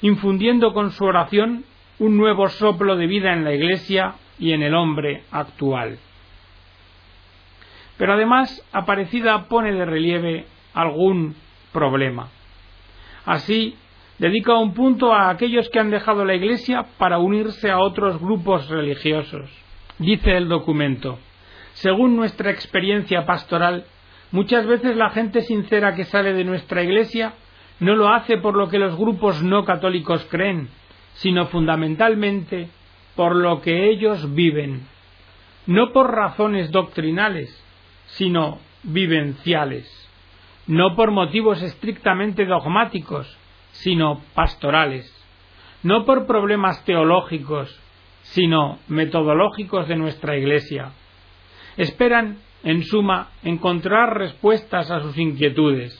infundiendo 0.00 0.72
con 0.72 0.92
su 0.92 1.04
oración 1.04 1.64
un 1.98 2.16
nuevo 2.16 2.48
soplo 2.48 2.96
de 2.96 3.06
vida 3.06 3.34
en 3.34 3.44
la 3.44 3.54
Iglesia 3.54 4.14
y 4.40 4.52
en 4.52 4.62
el 4.62 4.74
hombre 4.74 5.22
actual. 5.30 5.98
Pero 7.96 8.14
además 8.14 8.66
Aparecida 8.72 9.44
pone 9.44 9.72
de 9.72 9.84
relieve 9.84 10.46
algún 10.72 11.36
problema. 11.72 12.28
Así, 13.26 13.76
dedica 14.18 14.54
un 14.54 14.72
punto 14.72 15.12
a 15.12 15.28
aquellos 15.28 15.68
que 15.68 15.78
han 15.78 15.90
dejado 15.90 16.24
la 16.24 16.34
Iglesia 16.34 16.86
para 16.98 17.18
unirse 17.18 17.70
a 17.70 17.78
otros 17.78 18.18
grupos 18.18 18.68
religiosos. 18.68 19.50
Dice 19.98 20.34
el 20.36 20.48
documento, 20.48 21.18
según 21.74 22.16
nuestra 22.16 22.50
experiencia 22.50 23.26
pastoral, 23.26 23.84
muchas 24.32 24.66
veces 24.66 24.96
la 24.96 25.10
gente 25.10 25.42
sincera 25.42 25.94
que 25.94 26.04
sale 26.04 26.32
de 26.32 26.44
nuestra 26.44 26.82
Iglesia 26.82 27.34
no 27.80 27.96
lo 27.96 28.08
hace 28.08 28.38
por 28.38 28.56
lo 28.56 28.68
que 28.68 28.78
los 28.78 28.96
grupos 28.96 29.42
no 29.42 29.64
católicos 29.64 30.26
creen, 30.30 30.68
sino 31.14 31.46
fundamentalmente 31.46 32.70
por 33.20 33.36
lo 33.36 33.60
que 33.60 33.90
ellos 33.90 34.34
viven, 34.34 34.86
no 35.66 35.92
por 35.92 36.10
razones 36.10 36.70
doctrinales, 36.70 37.54
sino 38.06 38.60
vivenciales, 38.82 39.86
no 40.66 40.96
por 40.96 41.10
motivos 41.10 41.60
estrictamente 41.60 42.46
dogmáticos, 42.46 43.36
sino 43.72 44.22
pastorales, 44.32 45.04
no 45.82 46.06
por 46.06 46.26
problemas 46.26 46.82
teológicos, 46.86 47.78
sino 48.22 48.78
metodológicos 48.88 49.86
de 49.86 49.96
nuestra 49.96 50.38
Iglesia. 50.38 50.92
Esperan, 51.76 52.38
en 52.62 52.84
suma, 52.84 53.32
encontrar 53.42 54.16
respuestas 54.16 54.90
a 54.90 55.00
sus 55.00 55.18
inquietudes. 55.18 55.92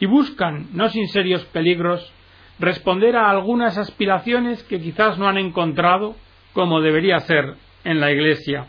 Y 0.00 0.06
buscan, 0.06 0.68
no 0.72 0.88
sin 0.88 1.06
serios 1.08 1.44
peligros, 1.44 2.10
responder 2.58 3.16
a 3.16 3.30
algunas 3.30 3.78
aspiraciones 3.78 4.62
que 4.64 4.80
quizás 4.80 5.18
no 5.18 5.28
han 5.28 5.38
encontrado 5.38 6.16
como 6.52 6.80
debería 6.80 7.18
ser 7.20 7.54
en 7.84 8.00
la 8.00 8.12
Iglesia. 8.12 8.66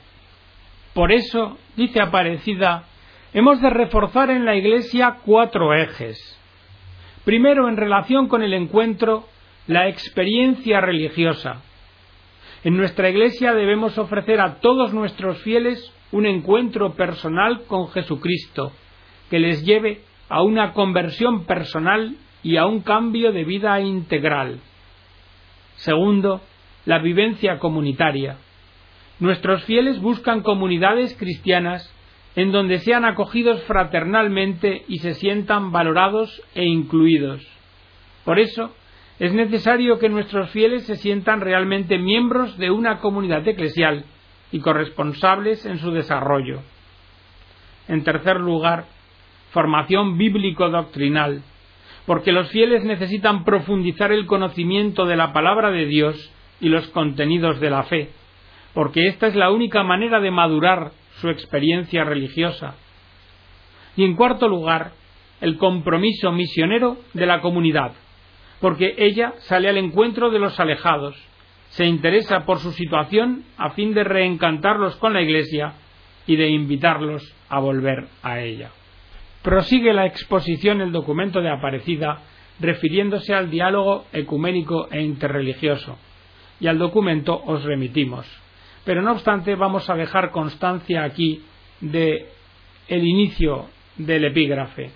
Por 0.94 1.12
eso, 1.12 1.58
dice 1.76 2.02
Aparecida, 2.02 2.86
hemos 3.34 3.62
de 3.62 3.70
reforzar 3.70 4.32
en 4.32 4.46
la 4.46 4.56
Iglesia 4.56 5.18
cuatro 5.24 5.74
ejes. 5.74 6.18
Primero, 7.24 7.68
en 7.70 7.78
relación 7.78 8.28
con 8.28 8.44
el 8.44 8.54
encuentro, 8.54 9.28
la 9.68 9.88
experiencia 9.88 10.80
religiosa. 10.80 11.62
En 12.64 12.78
nuestra 12.78 13.10
Iglesia 13.10 13.54
debemos 13.54 13.98
ofrecer 13.98 14.42
a 14.42 14.56
todos 14.60 14.94
nuestros 14.94 15.42
fieles 15.44 15.94
un 16.12 16.26
encuentro 16.26 16.94
personal 16.94 17.64
con 17.68 17.90
Jesucristo, 17.90 18.72
que 19.30 19.40
les 19.40 19.64
lleve 19.66 20.02
a 20.30 20.42
una 20.42 20.74
conversión 20.74 21.46
personal 21.46 22.16
y 22.46 22.58
a 22.58 22.68
un 22.68 22.82
cambio 22.82 23.32
de 23.32 23.44
vida 23.44 23.82
integral. 23.82 24.60
Segundo, 25.78 26.42
la 26.86 27.00
vivencia 27.00 27.58
comunitaria. 27.58 28.38
Nuestros 29.20 29.64
fieles 29.64 30.00
buscan 30.00 30.44
comunidades 30.44 31.18
cristianas 31.18 31.92
en 32.36 32.52
donde 32.52 32.78
sean 32.82 33.04
acogidos 33.04 33.64
fraternalmente 33.64 34.86
y 34.88 35.00
se 35.00 35.16
sientan 35.16 35.72
valorados 35.72 36.40
e 36.54 36.66
incluidos. 36.66 37.42
Por 38.26 38.38
eso, 38.38 38.76
es 39.18 39.34
necesario 39.34 39.98
que 39.98 40.10
nuestros 40.10 40.52
fieles 40.52 40.86
se 40.86 40.98
sientan 40.98 41.42
realmente 41.42 41.98
miembros 41.98 42.60
de 42.60 42.70
una 42.70 43.00
comunidad 43.00 43.48
eclesial 43.48 44.06
y 44.52 44.60
corresponsables 44.60 45.66
en 45.66 45.80
su 45.80 45.90
desarrollo. 45.90 46.62
En 47.88 48.04
tercer 48.04 48.40
lugar, 48.40 48.86
formación 49.50 50.20
bíblico-doctrinal 50.20 51.42
porque 52.06 52.32
los 52.32 52.50
fieles 52.50 52.84
necesitan 52.84 53.44
profundizar 53.44 54.12
el 54.12 54.26
conocimiento 54.26 55.06
de 55.06 55.16
la 55.16 55.34
palabra 55.34 55.72
de 55.72 55.86
Dios 55.86 56.32
y 56.62 56.70
los 56.70 56.88
contenidos 56.90 57.60
de 57.60 57.70
la 57.70 57.84
fe, 57.84 58.10
porque 58.74 59.08
esta 59.08 59.28
es 59.28 59.36
la 59.36 59.52
única 59.52 59.84
manera 59.84 60.20
de 60.20 60.32
madurar 60.32 60.92
su 61.20 61.30
experiencia 61.30 62.04
religiosa. 62.04 62.76
Y 63.96 64.04
en 64.04 64.16
cuarto 64.16 64.48
lugar, 64.48 64.92
el 65.42 65.58
compromiso 65.58 66.32
misionero 66.32 66.98
de 67.14 67.26
la 67.26 67.42
comunidad, 67.42 67.94
porque 68.62 68.96
ella 68.98 69.34
sale 69.40 69.70
al 69.70 69.78
encuentro 69.78 70.30
de 70.30 70.40
los 70.40 70.60
alejados, 70.60 71.16
se 71.70 71.86
interesa 71.86 72.46
por 72.46 72.60
su 72.60 72.72
situación 72.72 73.44
a 73.58 73.72
fin 73.72 73.94
de 73.94 74.04
reencantarlos 74.04 74.96
con 74.98 75.14
la 75.14 75.22
Iglesia 75.22 75.74
y 76.28 76.36
de 76.36 76.50
invitarlos 76.50 77.36
a 77.50 77.60
volver 77.60 78.08
a 78.24 78.40
ella. 78.42 78.72
Prosigue 79.46 79.94
la 79.94 80.08
exposición 80.08 80.82
el 80.82 80.92
documento 80.92 81.40
de 81.40 81.52
Aparecida 81.52 82.18
refiriéndose 82.60 83.32
al 83.32 83.52
diálogo 83.52 84.06
ecuménico 84.12 84.88
e 84.90 85.04
interreligioso, 85.04 86.00
y 86.60 86.66
al 86.66 86.80
documento 86.80 87.44
os 87.46 87.64
remitimos. 87.64 88.26
Pero 88.86 89.04
no 89.04 89.12
obstante 89.12 89.54
vamos 89.54 89.88
a 89.88 89.94
dejar 89.94 90.32
constancia 90.32 91.04
aquí 91.04 91.44
de 91.80 92.26
el 92.88 93.06
inicio 93.06 93.68
del 93.98 94.26
epígrafe. 94.26 94.90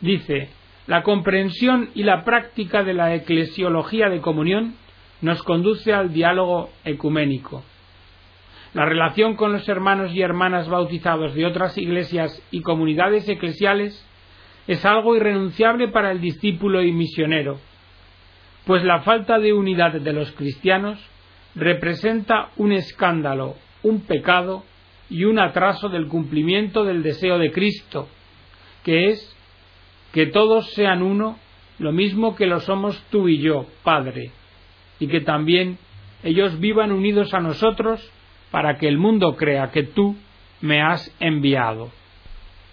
Dice 0.00 0.50
la 0.86 1.02
comprensión 1.02 1.90
y 1.92 2.04
la 2.04 2.22
práctica 2.22 2.84
de 2.84 2.94
la 2.94 3.12
eclesiología 3.16 4.08
de 4.08 4.20
comunión 4.20 4.76
nos 5.20 5.42
conduce 5.42 5.92
al 5.92 6.12
diálogo 6.12 6.70
ecuménico, 6.84 7.64
la 8.72 8.84
relación 8.84 9.34
con 9.34 9.52
los 9.52 9.68
hermanos 9.68 10.12
y 10.14 10.22
hermanas 10.22 10.68
bautizados 10.68 11.34
de 11.34 11.44
otras 11.44 11.76
iglesias 11.76 12.40
y 12.50 12.62
comunidades 12.62 13.28
eclesiales 13.28 14.06
es 14.68 14.84
algo 14.84 15.16
irrenunciable 15.16 15.88
para 15.88 16.12
el 16.12 16.20
discípulo 16.20 16.82
y 16.82 16.92
misionero, 16.92 17.58
pues 18.66 18.84
la 18.84 19.00
falta 19.00 19.38
de 19.40 19.52
unidad 19.52 19.92
de 19.92 20.12
los 20.12 20.30
cristianos 20.32 20.98
representa 21.56 22.50
un 22.56 22.70
escándalo, 22.72 23.56
un 23.82 24.02
pecado 24.02 24.62
y 25.08 25.24
un 25.24 25.40
atraso 25.40 25.88
del 25.88 26.06
cumplimiento 26.06 26.84
del 26.84 27.02
deseo 27.02 27.38
de 27.38 27.50
Cristo, 27.50 28.08
que 28.84 29.08
es 29.08 29.36
que 30.12 30.26
todos 30.26 30.70
sean 30.74 31.02
uno, 31.02 31.38
lo 31.80 31.90
mismo 31.90 32.36
que 32.36 32.46
lo 32.46 32.60
somos 32.60 33.02
tú 33.10 33.28
y 33.28 33.38
yo, 33.38 33.66
Padre, 33.82 34.30
y 35.00 35.08
que 35.08 35.20
también 35.20 35.78
ellos 36.22 36.60
vivan 36.60 36.92
unidos 36.92 37.34
a 37.34 37.40
nosotros 37.40 38.08
para 38.50 38.76
que 38.76 38.88
el 38.88 38.98
mundo 38.98 39.36
crea 39.36 39.70
que 39.70 39.82
tú 39.82 40.16
me 40.60 40.82
has 40.82 41.14
enviado. 41.20 41.90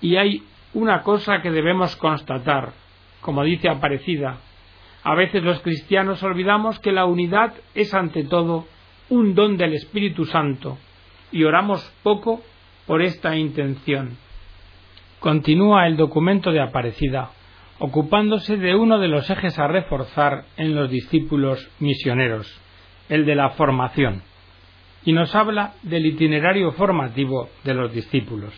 Y 0.01 0.17
hay 0.17 0.43
una 0.73 1.03
cosa 1.03 1.41
que 1.41 1.51
debemos 1.51 1.95
constatar, 1.95 2.73
como 3.21 3.43
dice 3.43 3.69
Aparecida. 3.69 4.37
A 5.03 5.15
veces 5.15 5.43
los 5.43 5.61
cristianos 5.61 6.21
olvidamos 6.23 6.79
que 6.79 6.91
la 6.91 7.05
unidad 7.05 7.53
es 7.75 7.93
ante 7.93 8.23
todo 8.23 8.65
un 9.09 9.35
don 9.35 9.57
del 9.57 9.73
Espíritu 9.73 10.25
Santo 10.25 10.77
y 11.31 11.43
oramos 11.43 11.81
poco 12.03 12.41
por 12.85 13.01
esta 13.01 13.35
intención. 13.35 14.17
Continúa 15.19 15.87
el 15.87 15.97
documento 15.97 16.51
de 16.51 16.61
Aparecida, 16.61 17.31
ocupándose 17.79 18.57
de 18.57 18.75
uno 18.75 18.99
de 18.99 19.07
los 19.07 19.29
ejes 19.29 19.57
a 19.59 19.67
reforzar 19.67 20.45
en 20.57 20.75
los 20.75 20.89
discípulos 20.89 21.69
misioneros, 21.79 22.61
el 23.09 23.25
de 23.25 23.35
la 23.35 23.51
formación, 23.51 24.23
y 25.07 25.13
nos 25.13 25.33
habla 25.35 25.71
del 25.83 26.05
itinerario 26.05 26.73
formativo 26.73 27.47
de 27.63 27.73
los 27.73 27.93
discípulos. 27.93 28.53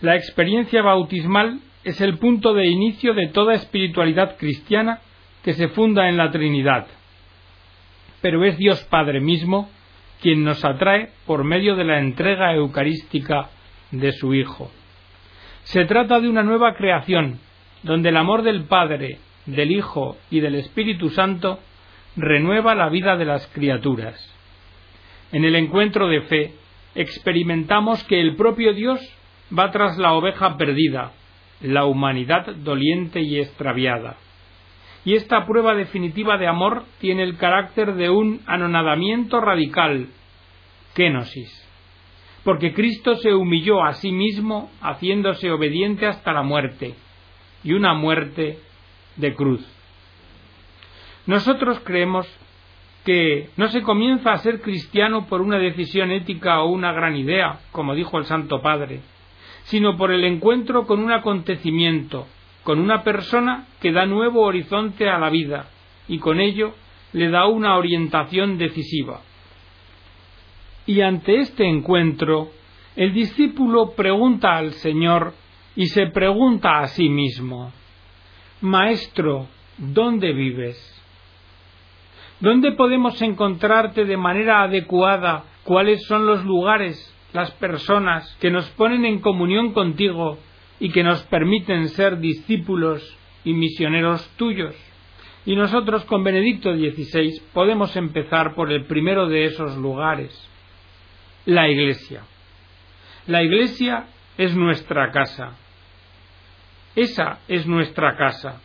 La 0.00 0.16
experiencia 0.16 0.82
bautismal 0.82 1.60
es 1.84 2.00
el 2.00 2.18
punto 2.18 2.54
de 2.54 2.66
inicio 2.66 3.14
de 3.14 3.28
toda 3.28 3.54
espiritualidad 3.54 4.36
cristiana 4.36 4.98
que 5.44 5.52
se 5.52 5.68
funda 5.68 6.08
en 6.08 6.16
la 6.16 6.32
Trinidad. 6.32 6.88
Pero 8.20 8.44
es 8.44 8.58
Dios 8.58 8.82
Padre 8.90 9.20
mismo 9.20 9.70
quien 10.20 10.42
nos 10.42 10.64
atrae 10.64 11.10
por 11.24 11.44
medio 11.44 11.76
de 11.76 11.84
la 11.84 12.00
entrega 12.00 12.52
eucarística 12.52 13.50
de 13.92 14.10
su 14.10 14.34
Hijo. 14.34 14.72
Se 15.62 15.84
trata 15.84 16.18
de 16.18 16.28
una 16.28 16.42
nueva 16.42 16.74
creación, 16.74 17.38
donde 17.84 18.08
el 18.08 18.16
amor 18.16 18.42
del 18.42 18.64
Padre, 18.64 19.20
del 19.46 19.70
Hijo 19.70 20.16
y 20.32 20.40
del 20.40 20.56
Espíritu 20.56 21.10
Santo 21.10 21.60
renueva 22.16 22.74
la 22.74 22.88
vida 22.88 23.16
de 23.16 23.24
las 23.24 23.46
criaturas. 23.46 24.35
En 25.32 25.44
el 25.44 25.56
encuentro 25.56 26.08
de 26.08 26.22
fe 26.22 26.52
experimentamos 26.94 28.02
que 28.04 28.20
el 28.20 28.36
propio 28.36 28.72
Dios 28.72 29.00
va 29.56 29.70
tras 29.70 29.98
la 29.98 30.14
oveja 30.14 30.56
perdida, 30.56 31.12
la 31.60 31.84
humanidad 31.84 32.54
doliente 32.56 33.20
y 33.20 33.38
extraviada. 33.38 34.16
Y 35.04 35.14
esta 35.14 35.46
prueba 35.46 35.74
definitiva 35.74 36.36
de 36.36 36.48
amor 36.48 36.84
tiene 37.00 37.22
el 37.22 37.36
carácter 37.36 37.94
de 37.94 38.10
un 38.10 38.40
anonadamiento 38.46 39.40
radical, 39.40 40.08
kenosis, 40.94 41.68
porque 42.42 42.72
Cristo 42.72 43.14
se 43.16 43.32
humilló 43.32 43.84
a 43.84 43.94
sí 43.94 44.10
mismo 44.10 44.70
haciéndose 44.80 45.50
obediente 45.50 46.06
hasta 46.06 46.32
la 46.32 46.42
muerte, 46.42 46.94
y 47.62 47.72
una 47.72 47.94
muerte 47.94 48.58
de 49.16 49.34
cruz. 49.34 49.64
Nosotros 51.26 51.80
creemos 51.84 52.26
que 53.06 53.50
no 53.56 53.68
se 53.68 53.82
comienza 53.82 54.32
a 54.32 54.38
ser 54.38 54.60
cristiano 54.60 55.28
por 55.28 55.40
una 55.40 55.58
decisión 55.58 56.10
ética 56.10 56.60
o 56.60 56.70
una 56.70 56.90
gran 56.90 57.14
idea, 57.14 57.60
como 57.70 57.94
dijo 57.94 58.18
el 58.18 58.24
Santo 58.24 58.60
Padre, 58.60 59.00
sino 59.62 59.96
por 59.96 60.10
el 60.10 60.24
encuentro 60.24 60.88
con 60.88 60.98
un 60.98 61.12
acontecimiento, 61.12 62.26
con 62.64 62.80
una 62.80 63.04
persona 63.04 63.68
que 63.80 63.92
da 63.92 64.06
nuevo 64.06 64.42
horizonte 64.42 65.08
a 65.08 65.20
la 65.20 65.30
vida 65.30 65.68
y 66.08 66.18
con 66.18 66.40
ello 66.40 66.74
le 67.12 67.30
da 67.30 67.46
una 67.46 67.76
orientación 67.76 68.58
decisiva. 68.58 69.20
Y 70.84 71.00
ante 71.02 71.36
este 71.36 71.64
encuentro, 71.64 72.50
el 72.96 73.12
discípulo 73.12 73.92
pregunta 73.92 74.56
al 74.56 74.72
Señor 74.72 75.32
y 75.76 75.86
se 75.86 76.08
pregunta 76.08 76.80
a 76.80 76.88
sí 76.88 77.08
mismo, 77.08 77.70
Maestro, 78.62 79.46
¿dónde 79.78 80.32
vives? 80.32 80.95
¿Dónde 82.40 82.72
podemos 82.72 83.20
encontrarte 83.22 84.04
de 84.04 84.16
manera 84.16 84.62
adecuada? 84.62 85.44
¿Cuáles 85.64 86.04
son 86.06 86.26
los 86.26 86.44
lugares 86.44 87.12
las 87.36 87.50
personas 87.52 88.34
que 88.40 88.50
nos 88.50 88.68
ponen 88.70 89.04
en 89.04 89.20
comunión 89.20 89.72
contigo 89.72 90.38
y 90.80 90.90
que 90.90 91.02
nos 91.02 91.22
permiten 91.24 91.88
ser 91.90 92.18
discípulos 92.18 93.16
y 93.44 93.52
misioneros 93.52 94.28
tuyos. 94.36 94.74
Y 95.44 95.54
nosotros 95.54 96.04
con 96.06 96.24
Benedicto 96.24 96.74
XVI 96.74 97.40
podemos 97.52 97.94
empezar 97.94 98.54
por 98.54 98.72
el 98.72 98.84
primero 98.86 99.28
de 99.28 99.44
esos 99.44 99.76
lugares, 99.76 100.32
la 101.44 101.68
Iglesia. 101.68 102.22
La 103.26 103.42
Iglesia 103.42 104.06
es 104.38 104.56
nuestra 104.56 105.12
casa. 105.12 105.56
Esa 106.96 107.40
es 107.46 107.66
nuestra 107.66 108.16
casa. 108.16 108.60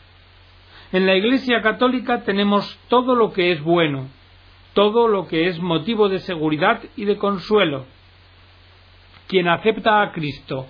En 0.92 1.06
la 1.06 1.16
Iglesia 1.16 1.62
católica 1.62 2.24
tenemos 2.24 2.78
todo 2.90 3.16
lo 3.16 3.32
que 3.32 3.52
es 3.52 3.62
bueno, 3.62 4.08
todo 4.74 5.08
lo 5.08 5.28
que 5.28 5.48
es 5.48 5.60
motivo 5.60 6.10
de 6.10 6.20
seguridad 6.20 6.82
y 6.98 7.06
de 7.06 7.18
consuelo, 7.18 7.86
quien 9.28 9.48
acepta 9.48 10.02
a 10.02 10.12
Cristo, 10.12 10.68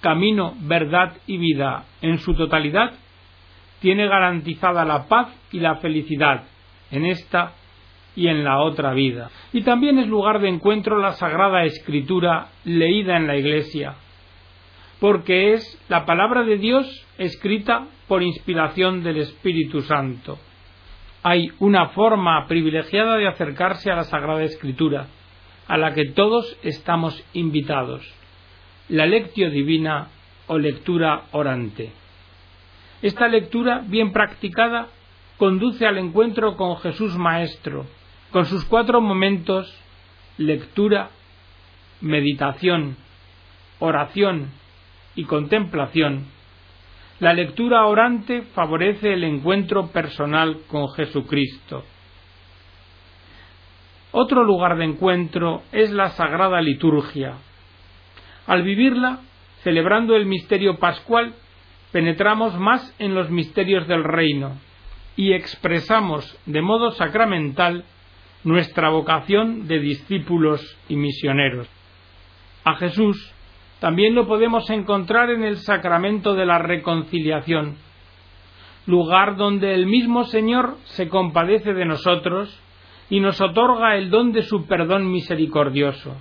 camino, 0.00 0.54
verdad 0.60 1.14
y 1.26 1.38
vida 1.38 1.84
en 2.00 2.18
su 2.18 2.34
totalidad, 2.34 2.92
tiene 3.80 4.06
garantizada 4.06 4.84
la 4.84 5.08
paz 5.08 5.28
y 5.50 5.58
la 5.58 5.76
felicidad 5.76 6.44
en 6.92 7.04
esta 7.04 7.52
y 8.14 8.28
en 8.28 8.44
la 8.44 8.60
otra 8.60 8.92
vida. 8.94 9.30
Y 9.52 9.62
también 9.62 9.98
es 9.98 10.06
lugar 10.06 10.40
de 10.40 10.48
encuentro 10.48 10.98
la 10.98 11.12
Sagrada 11.12 11.64
Escritura 11.64 12.48
leída 12.64 13.16
en 13.16 13.26
la 13.26 13.36
Iglesia, 13.36 13.96
porque 15.00 15.54
es 15.54 15.78
la 15.88 16.06
palabra 16.06 16.42
de 16.42 16.58
Dios 16.58 17.06
escrita 17.18 17.86
por 18.08 18.22
inspiración 18.22 19.02
del 19.02 19.18
Espíritu 19.18 19.82
Santo. 19.82 20.38
Hay 21.22 21.50
una 21.58 21.88
forma 21.88 22.46
privilegiada 22.46 23.16
de 23.16 23.28
acercarse 23.28 23.90
a 23.90 23.96
la 23.96 24.04
Sagrada 24.04 24.44
Escritura, 24.44 25.08
a 25.66 25.76
la 25.76 25.92
que 25.92 26.06
todos 26.06 26.56
estamos 26.62 27.22
invitados, 27.32 28.08
la 28.88 29.06
lectio 29.06 29.50
divina 29.50 30.08
o 30.46 30.58
lectura 30.58 31.24
orante. 31.32 31.90
Esta 33.02 33.28
lectura, 33.28 33.82
bien 33.86 34.12
practicada, 34.12 34.88
conduce 35.36 35.86
al 35.86 35.98
encuentro 35.98 36.56
con 36.56 36.76
Jesús 36.78 37.16
Maestro, 37.16 37.86
con 38.30 38.46
sus 38.46 38.64
cuatro 38.64 39.00
momentos 39.00 39.76
lectura, 40.38 41.10
meditación, 42.00 42.96
oración 43.80 44.50
y 45.16 45.24
contemplación. 45.24 46.26
La 47.18 47.32
lectura 47.32 47.86
orante 47.86 48.42
favorece 48.54 49.14
el 49.14 49.24
encuentro 49.24 49.88
personal 49.88 50.60
con 50.68 50.88
Jesucristo 50.90 51.82
otro 54.18 54.44
lugar 54.44 54.78
de 54.78 54.86
encuentro 54.86 55.62
es 55.72 55.90
la 55.90 56.08
Sagrada 56.08 56.62
Liturgia. 56.62 57.34
Al 58.46 58.62
vivirla, 58.62 59.20
celebrando 59.62 60.16
el 60.16 60.24
misterio 60.24 60.78
pascual, 60.78 61.34
penetramos 61.92 62.58
más 62.58 62.94
en 62.98 63.14
los 63.14 63.28
misterios 63.28 63.86
del 63.86 64.04
reino 64.04 64.58
y 65.16 65.34
expresamos 65.34 66.38
de 66.46 66.62
modo 66.62 66.92
sacramental 66.92 67.84
nuestra 68.42 68.88
vocación 68.88 69.68
de 69.68 69.80
discípulos 69.80 70.62
y 70.88 70.96
misioneros. 70.96 71.68
A 72.64 72.76
Jesús 72.76 73.34
también 73.80 74.14
lo 74.14 74.26
podemos 74.26 74.68
encontrar 74.70 75.30
en 75.30 75.44
el 75.44 75.58
sacramento 75.58 76.34
de 76.34 76.46
la 76.46 76.58
reconciliación, 76.58 77.76
lugar 78.86 79.36
donde 79.36 79.74
el 79.74 79.86
mismo 79.86 80.24
Señor 80.24 80.76
se 80.84 81.08
compadece 81.08 81.74
de 81.74 81.84
nosotros 81.84 82.58
y 83.10 83.20
nos 83.20 83.40
otorga 83.40 83.96
el 83.96 84.10
don 84.10 84.32
de 84.32 84.42
su 84.42 84.66
perdón 84.66 85.10
misericordioso. 85.10 86.16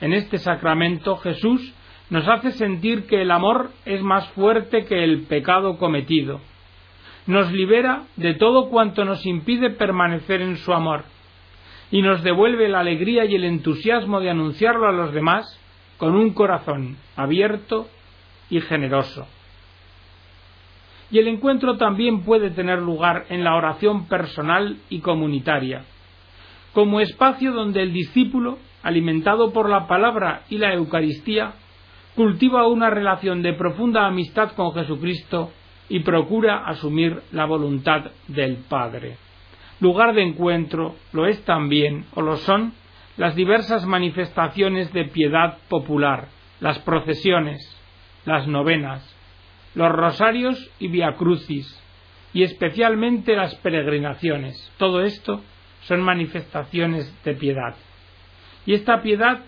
En 0.00 0.12
este 0.12 0.38
sacramento 0.38 1.16
Jesús 1.16 1.74
nos 2.10 2.28
hace 2.28 2.52
sentir 2.52 3.06
que 3.06 3.22
el 3.22 3.30
amor 3.30 3.70
es 3.84 4.02
más 4.02 4.28
fuerte 4.32 4.84
que 4.84 5.02
el 5.02 5.22
pecado 5.22 5.78
cometido. 5.78 6.40
Nos 7.26 7.50
libera 7.50 8.04
de 8.16 8.34
todo 8.34 8.68
cuanto 8.68 9.04
nos 9.04 9.24
impide 9.26 9.70
permanecer 9.70 10.42
en 10.42 10.56
su 10.58 10.72
amor 10.72 11.04
y 11.90 12.02
nos 12.02 12.22
devuelve 12.22 12.68
la 12.68 12.80
alegría 12.80 13.24
y 13.24 13.34
el 13.34 13.44
entusiasmo 13.44 14.20
de 14.20 14.30
anunciarlo 14.30 14.86
a 14.86 14.92
los 14.92 15.12
demás 15.12 15.60
con 15.98 16.14
un 16.14 16.32
corazón 16.32 16.96
abierto 17.16 17.88
y 18.50 18.60
generoso. 18.60 19.26
Y 21.10 21.18
el 21.18 21.28
encuentro 21.28 21.76
también 21.76 22.22
puede 22.22 22.50
tener 22.50 22.80
lugar 22.80 23.26
en 23.28 23.44
la 23.44 23.54
oración 23.54 24.06
personal 24.08 24.76
y 24.88 25.00
comunitaria, 25.00 25.84
como 26.72 27.00
espacio 27.00 27.52
donde 27.52 27.82
el 27.82 27.92
discípulo, 27.92 28.58
alimentado 28.82 29.52
por 29.52 29.70
la 29.70 29.86
palabra 29.86 30.42
y 30.50 30.58
la 30.58 30.74
Eucaristía, 30.74 31.54
cultiva 32.14 32.66
una 32.66 32.90
relación 32.90 33.42
de 33.42 33.52
profunda 33.52 34.06
amistad 34.06 34.52
con 34.52 34.72
Jesucristo 34.74 35.52
y 35.88 36.00
procura 36.00 36.66
asumir 36.66 37.22
la 37.32 37.44
voluntad 37.44 38.10
del 38.26 38.56
Padre. 38.68 39.16
Lugar 39.80 40.14
de 40.14 40.22
encuentro 40.22 40.96
lo 41.12 41.26
es 41.26 41.44
también, 41.44 42.06
o 42.14 42.22
lo 42.22 42.36
son, 42.38 42.72
las 43.16 43.34
diversas 43.34 43.86
manifestaciones 43.86 44.92
de 44.92 45.04
piedad 45.06 45.58
popular, 45.68 46.28
las 46.60 46.78
procesiones, 46.80 47.60
las 48.24 48.46
novenas, 48.46 49.02
los 49.74 49.90
rosarios 49.90 50.70
y 50.78 50.88
viacrucis, 50.88 51.82
y 52.32 52.42
especialmente 52.42 53.34
las 53.34 53.54
peregrinaciones. 53.56 54.72
Todo 54.78 55.02
esto 55.02 55.42
son 55.82 56.02
manifestaciones 56.02 57.14
de 57.24 57.34
piedad. 57.34 57.76
Y 58.66 58.74
esta 58.74 59.00
piedad 59.00 59.40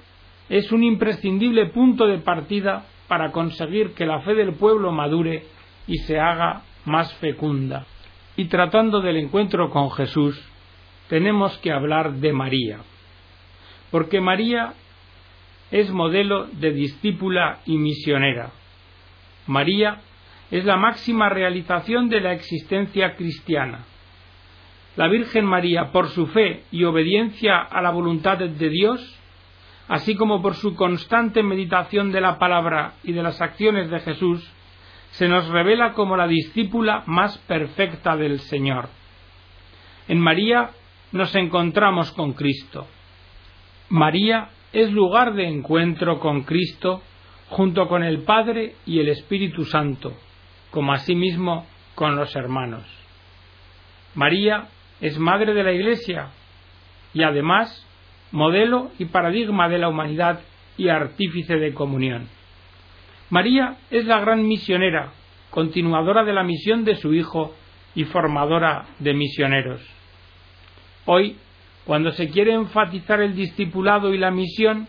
es 0.48 0.72
un 0.72 0.84
imprescindible 0.84 1.66
punto 1.66 2.06
de 2.06 2.18
partida 2.18 2.86
para 3.08 3.32
conseguir 3.32 3.92
que 3.94 4.06
la 4.06 4.20
fe 4.20 4.34
del 4.34 4.54
pueblo 4.54 4.92
madure 4.92 5.44
y 5.86 5.96
se 5.98 6.18
haga 6.18 6.62
más 6.84 7.12
fecunda. 7.14 7.86
Y 8.36 8.46
tratando 8.46 9.00
del 9.00 9.16
encuentro 9.16 9.68
con 9.70 9.90
Jesús, 9.90 10.40
tenemos 11.08 11.58
que 11.58 11.72
hablar 11.72 12.14
de 12.14 12.32
María. 12.32 12.78
Porque 13.90 14.20
María 14.20 14.74
es 15.70 15.90
modelo 15.90 16.46
de 16.46 16.72
discípula 16.72 17.60
y 17.66 17.76
misionera. 17.76 18.50
María 19.46 20.00
es 20.50 20.64
la 20.64 20.76
máxima 20.76 21.28
realización 21.28 22.08
de 22.08 22.20
la 22.20 22.32
existencia 22.32 23.16
cristiana. 23.16 23.84
La 24.96 25.08
Virgen 25.08 25.44
María, 25.44 25.92
por 25.92 26.08
su 26.08 26.26
fe 26.26 26.64
y 26.70 26.84
obediencia 26.84 27.58
a 27.58 27.80
la 27.82 27.90
voluntad 27.90 28.38
de 28.38 28.68
Dios, 28.68 29.20
así 29.86 30.16
como 30.16 30.42
por 30.42 30.54
su 30.54 30.74
constante 30.74 31.42
meditación 31.42 32.10
de 32.12 32.20
la 32.20 32.38
palabra 32.38 32.94
y 33.04 33.12
de 33.12 33.22
las 33.22 33.40
acciones 33.40 33.90
de 33.90 34.00
Jesús, 34.00 34.52
se 35.10 35.28
nos 35.28 35.48
revela 35.48 35.92
como 35.92 36.16
la 36.16 36.26
discípula 36.26 37.02
más 37.06 37.38
perfecta 37.38 38.16
del 38.16 38.40
Señor. 38.40 38.88
En 40.08 40.18
María 40.18 40.70
nos 41.12 41.34
encontramos 41.34 42.12
con 42.12 42.32
Cristo. 42.32 42.86
María 43.90 44.50
es 44.72 44.92
lugar 44.92 45.34
de 45.34 45.48
encuentro 45.48 46.20
con 46.20 46.42
Cristo 46.42 47.02
junto 47.48 47.88
con 47.88 48.02
el 48.02 48.22
Padre 48.22 48.74
y 48.84 48.98
el 49.00 49.08
Espíritu 49.08 49.64
Santo, 49.64 50.12
como 50.70 50.92
asimismo 50.92 51.66
con 51.94 52.14
los 52.14 52.36
hermanos. 52.36 52.84
María 54.14 54.68
es 55.00 55.18
madre 55.18 55.54
de 55.54 55.62
la 55.62 55.72
Iglesia 55.72 56.30
y 57.14 57.22
además 57.22 57.86
modelo 58.30 58.90
y 58.98 59.06
paradigma 59.06 59.68
de 59.68 59.78
la 59.78 59.88
humanidad 59.88 60.40
y 60.76 60.88
artífice 60.88 61.56
de 61.56 61.72
comunión. 61.72 62.28
María 63.30 63.76
es 63.90 64.04
la 64.04 64.20
gran 64.20 64.46
misionera, 64.46 65.12
continuadora 65.50 66.24
de 66.24 66.32
la 66.34 66.42
misión 66.42 66.84
de 66.84 66.96
su 66.96 67.14
Hijo 67.14 67.54
y 67.94 68.04
formadora 68.04 68.84
de 68.98 69.14
misioneros. 69.14 69.80
Hoy, 71.06 71.36
cuando 71.88 72.12
se 72.12 72.28
quiere 72.28 72.52
enfatizar 72.52 73.22
el 73.22 73.34
discipulado 73.34 74.12
y 74.12 74.18
la 74.18 74.30
misión, 74.30 74.88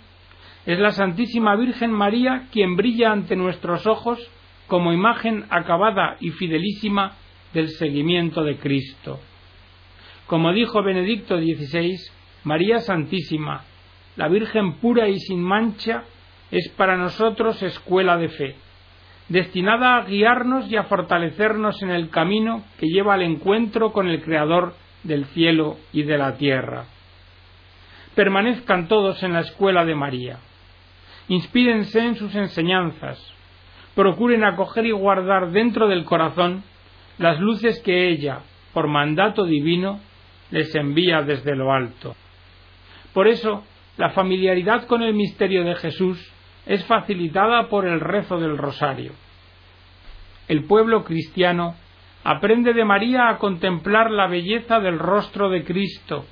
es 0.66 0.78
la 0.80 0.92
Santísima 0.92 1.56
Virgen 1.56 1.94
María 1.94 2.50
quien 2.52 2.76
brilla 2.76 3.14
ante 3.14 3.38
nuestros 3.38 3.88
ojos 3.88 4.20
como 4.68 4.92
imagen 4.92 5.46
acabada 5.50 6.18
y 6.20 6.32
fidelísima 6.32 7.14
del 7.54 7.70
seguimiento 7.70 8.44
de 8.44 8.58
Cristo. 8.58 9.22
Como 10.28 10.52
dijo 10.52 10.84
Benedicto 10.84 11.38
XVI, 11.38 11.96
María 12.44 12.80
Santísima, 12.80 13.64
la 14.18 14.28
Virgen 14.28 14.74
pura 14.74 15.08
y 15.08 15.18
sin 15.20 15.42
mancha, 15.42 16.04
es 16.52 16.68
para 16.76 16.98
nosotros 16.98 17.64
escuela 17.64 18.18
de 18.18 18.28
fe, 18.28 18.56
destinada 19.30 19.96
a 19.96 20.04
guiarnos 20.04 20.70
y 20.70 20.76
a 20.76 20.84
fortalecernos 20.84 21.82
en 21.82 21.92
el 21.92 22.10
camino 22.10 22.66
que 22.78 22.88
lleva 22.88 23.14
al 23.14 23.22
encuentro 23.22 23.94
con 23.94 24.10
el 24.10 24.22
Creador 24.22 24.74
del 25.04 25.26
cielo 25.26 25.78
y 25.92 26.04
de 26.04 26.18
la 26.18 26.38
tierra. 26.38 26.86
Permanezcan 28.16 28.88
todos 28.88 29.22
en 29.24 29.34
la 29.34 29.42
escuela 29.42 29.86
de 29.86 29.96
María. 29.96 30.40
Inspírense 31.28 32.00
en 32.00 32.16
sus 32.16 32.34
enseñanzas. 32.36 33.20
Procuren 33.96 34.44
acoger 34.44 34.86
y 34.86 34.92
guardar 34.92 35.52
dentro 35.52 35.88
del 35.88 36.06
corazón 36.06 36.64
las 37.18 37.40
luces 37.40 37.80
que 37.82 38.10
ella, 38.10 38.40
por 38.74 38.88
mandato 38.88 39.46
divino, 39.46 40.00
les 40.52 40.74
envía 40.76 41.22
desde 41.22 41.56
lo 41.56 41.72
alto. 41.72 42.16
Por 43.14 43.28
eso, 43.28 43.64
la 43.98 44.12
familiaridad 44.12 44.86
con 44.88 45.04
el 45.04 45.14
misterio 45.14 45.64
de 45.64 45.76
Jesús 45.76 46.32
es 46.66 46.86
facilitada 46.86 47.68
por 47.68 47.86
el 47.86 48.00
rezo 48.00 48.40
del 48.40 48.58
rosario. 48.58 49.12
El 50.48 50.64
pueblo 50.64 51.04
cristiano 51.04 51.76
aprende 52.24 52.74
de 52.74 52.86
María 52.86 53.30
a 53.30 53.38
contemplar 53.38 54.12
la 54.12 54.28
belleza 54.28 54.80
del 54.80 55.00
rostro 55.00 55.50
de 55.50 55.64
Cristo 55.64 56.26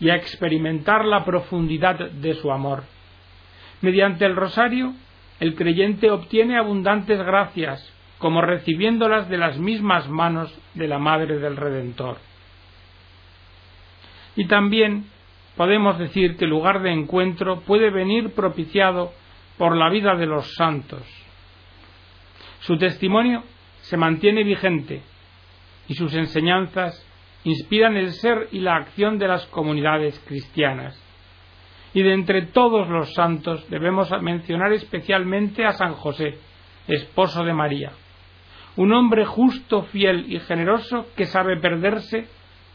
y 0.00 0.10
a 0.10 0.16
experimentar 0.16 1.04
la 1.04 1.24
profundidad 1.24 1.98
de 2.10 2.34
su 2.34 2.50
amor. 2.50 2.84
Mediante 3.82 4.24
el 4.24 4.36
rosario, 4.36 4.94
el 5.40 5.54
creyente 5.54 6.10
obtiene 6.10 6.56
abundantes 6.56 7.18
gracias, 7.18 7.92
como 8.18 8.40
recibiéndolas 8.40 9.28
de 9.28 9.36
las 9.36 9.58
mismas 9.58 10.08
manos 10.08 10.58
de 10.74 10.88
la 10.88 10.98
Madre 10.98 11.38
del 11.38 11.56
Redentor. 11.56 12.16
Y 14.36 14.46
también 14.46 15.06
podemos 15.56 15.98
decir 15.98 16.36
que 16.36 16.44
el 16.44 16.50
lugar 16.50 16.82
de 16.82 16.92
encuentro 16.92 17.60
puede 17.60 17.90
venir 17.90 18.32
propiciado 18.34 19.12
por 19.58 19.76
la 19.76 19.90
vida 19.90 20.14
de 20.16 20.26
los 20.26 20.54
santos. 20.54 21.02
Su 22.60 22.78
testimonio 22.78 23.44
se 23.82 23.96
mantiene 23.96 24.42
vigente 24.44 25.02
y 25.88 25.94
sus 25.94 26.14
enseñanzas 26.14 27.04
inspiran 27.44 27.96
el 27.96 28.12
ser 28.12 28.48
y 28.52 28.60
la 28.60 28.76
acción 28.76 29.18
de 29.18 29.28
las 29.28 29.46
comunidades 29.46 30.18
cristianas. 30.26 31.00
Y 31.94 32.02
de 32.02 32.12
entre 32.12 32.42
todos 32.46 32.88
los 32.88 33.14
santos 33.14 33.68
debemos 33.70 34.10
mencionar 34.20 34.72
especialmente 34.72 35.64
a 35.64 35.72
San 35.72 35.94
José, 35.94 36.38
esposo 36.88 37.44
de 37.44 37.52
María, 37.52 37.92
un 38.76 38.92
hombre 38.92 39.24
justo, 39.24 39.82
fiel 39.84 40.26
y 40.32 40.38
generoso 40.40 41.06
que 41.16 41.24
sabe 41.24 41.58
perderse 41.58 42.26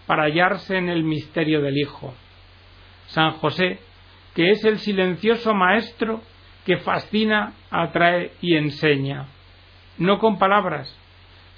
para 0.07 0.23
hallarse 0.23 0.77
en 0.77 0.89
el 0.89 1.03
misterio 1.03 1.61
del 1.61 1.77
Hijo. 1.77 2.13
San 3.07 3.33
José, 3.33 3.79
que 4.33 4.51
es 4.51 4.63
el 4.63 4.79
silencioso 4.79 5.53
maestro 5.53 6.21
que 6.65 6.77
fascina, 6.77 7.53
atrae 7.69 8.31
y 8.41 8.55
enseña, 8.55 9.27
no 9.97 10.17
con 10.19 10.39
palabras, 10.39 10.97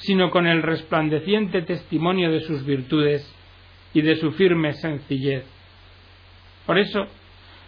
sino 0.05 0.29
con 0.29 0.47
el 0.47 0.61
resplandeciente 0.61 1.61
testimonio 1.61 2.31
de 2.31 2.41
sus 2.41 2.65
virtudes 2.65 3.27
y 3.93 4.01
de 4.01 4.15
su 4.17 4.31
firme 4.33 4.73
sencillez. 4.73 5.45
Por 6.65 6.77
eso, 6.77 7.05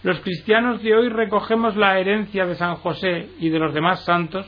los 0.04 0.20
cristianos 0.20 0.84
de 0.84 0.96
hoy 0.96 1.10
recogemos 1.10 1.76
la 1.76 1.98
herencia 2.00 2.46
de 2.46 2.56
San 2.56 2.76
José 2.76 3.30
y 3.40 3.50
de 3.50 3.60
los 3.60 3.74
demás 3.74 4.04
santos 4.06 4.46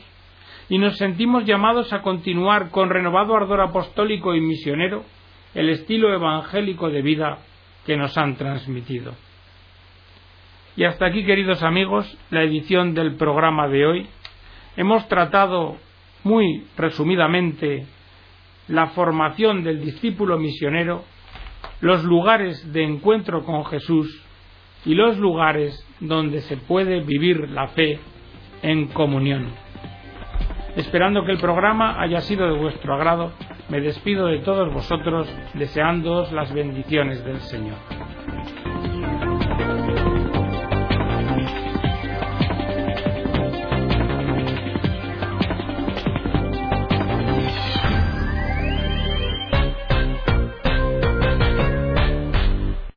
y 0.68 0.78
nos 0.78 0.96
sentimos 0.98 1.44
llamados 1.44 1.92
a 1.92 2.02
continuar 2.02 2.70
con 2.70 2.90
renovado 2.90 3.34
ardor 3.34 3.60
apostólico 3.60 4.34
y 4.34 4.40
misionero 4.40 5.04
el 5.54 5.70
estilo 5.70 6.12
evangélico 6.12 6.90
de 6.90 7.02
vida 7.02 7.38
que 7.86 7.96
nos 7.96 8.16
han 8.18 8.36
transmitido. 8.36 9.14
Y 10.76 10.84
hasta 10.84 11.06
aquí, 11.06 11.24
queridos 11.24 11.62
amigos, 11.62 12.06
la 12.30 12.42
edición 12.42 12.94
del 12.94 13.16
programa 13.16 13.66
de 13.66 13.86
hoy. 13.86 14.06
Hemos 14.76 15.08
tratado 15.08 15.78
muy 16.24 16.64
resumidamente 16.76 17.86
la 18.68 18.88
formación 18.88 19.64
del 19.64 19.80
discípulo 19.80 20.38
misionero, 20.38 21.04
los 21.80 22.04
lugares 22.04 22.72
de 22.72 22.84
encuentro 22.84 23.44
con 23.44 23.64
Jesús 23.64 24.22
y 24.84 24.94
los 24.94 25.18
lugares 25.18 25.86
donde 26.00 26.40
se 26.42 26.56
puede 26.56 27.00
vivir 27.00 27.48
la 27.50 27.68
fe 27.68 27.98
en 28.62 28.88
comunión. 28.88 29.48
Esperando 30.76 31.24
que 31.24 31.32
el 31.32 31.38
programa 31.38 32.00
haya 32.00 32.20
sido 32.20 32.46
de 32.46 32.58
vuestro 32.58 32.94
agrado, 32.94 33.32
me 33.68 33.80
despido 33.80 34.26
de 34.26 34.38
todos 34.40 34.72
vosotros 34.72 35.28
deseándoos 35.54 36.32
las 36.32 36.52
bendiciones 36.52 37.24
del 37.24 37.40
Señor. 37.40 37.76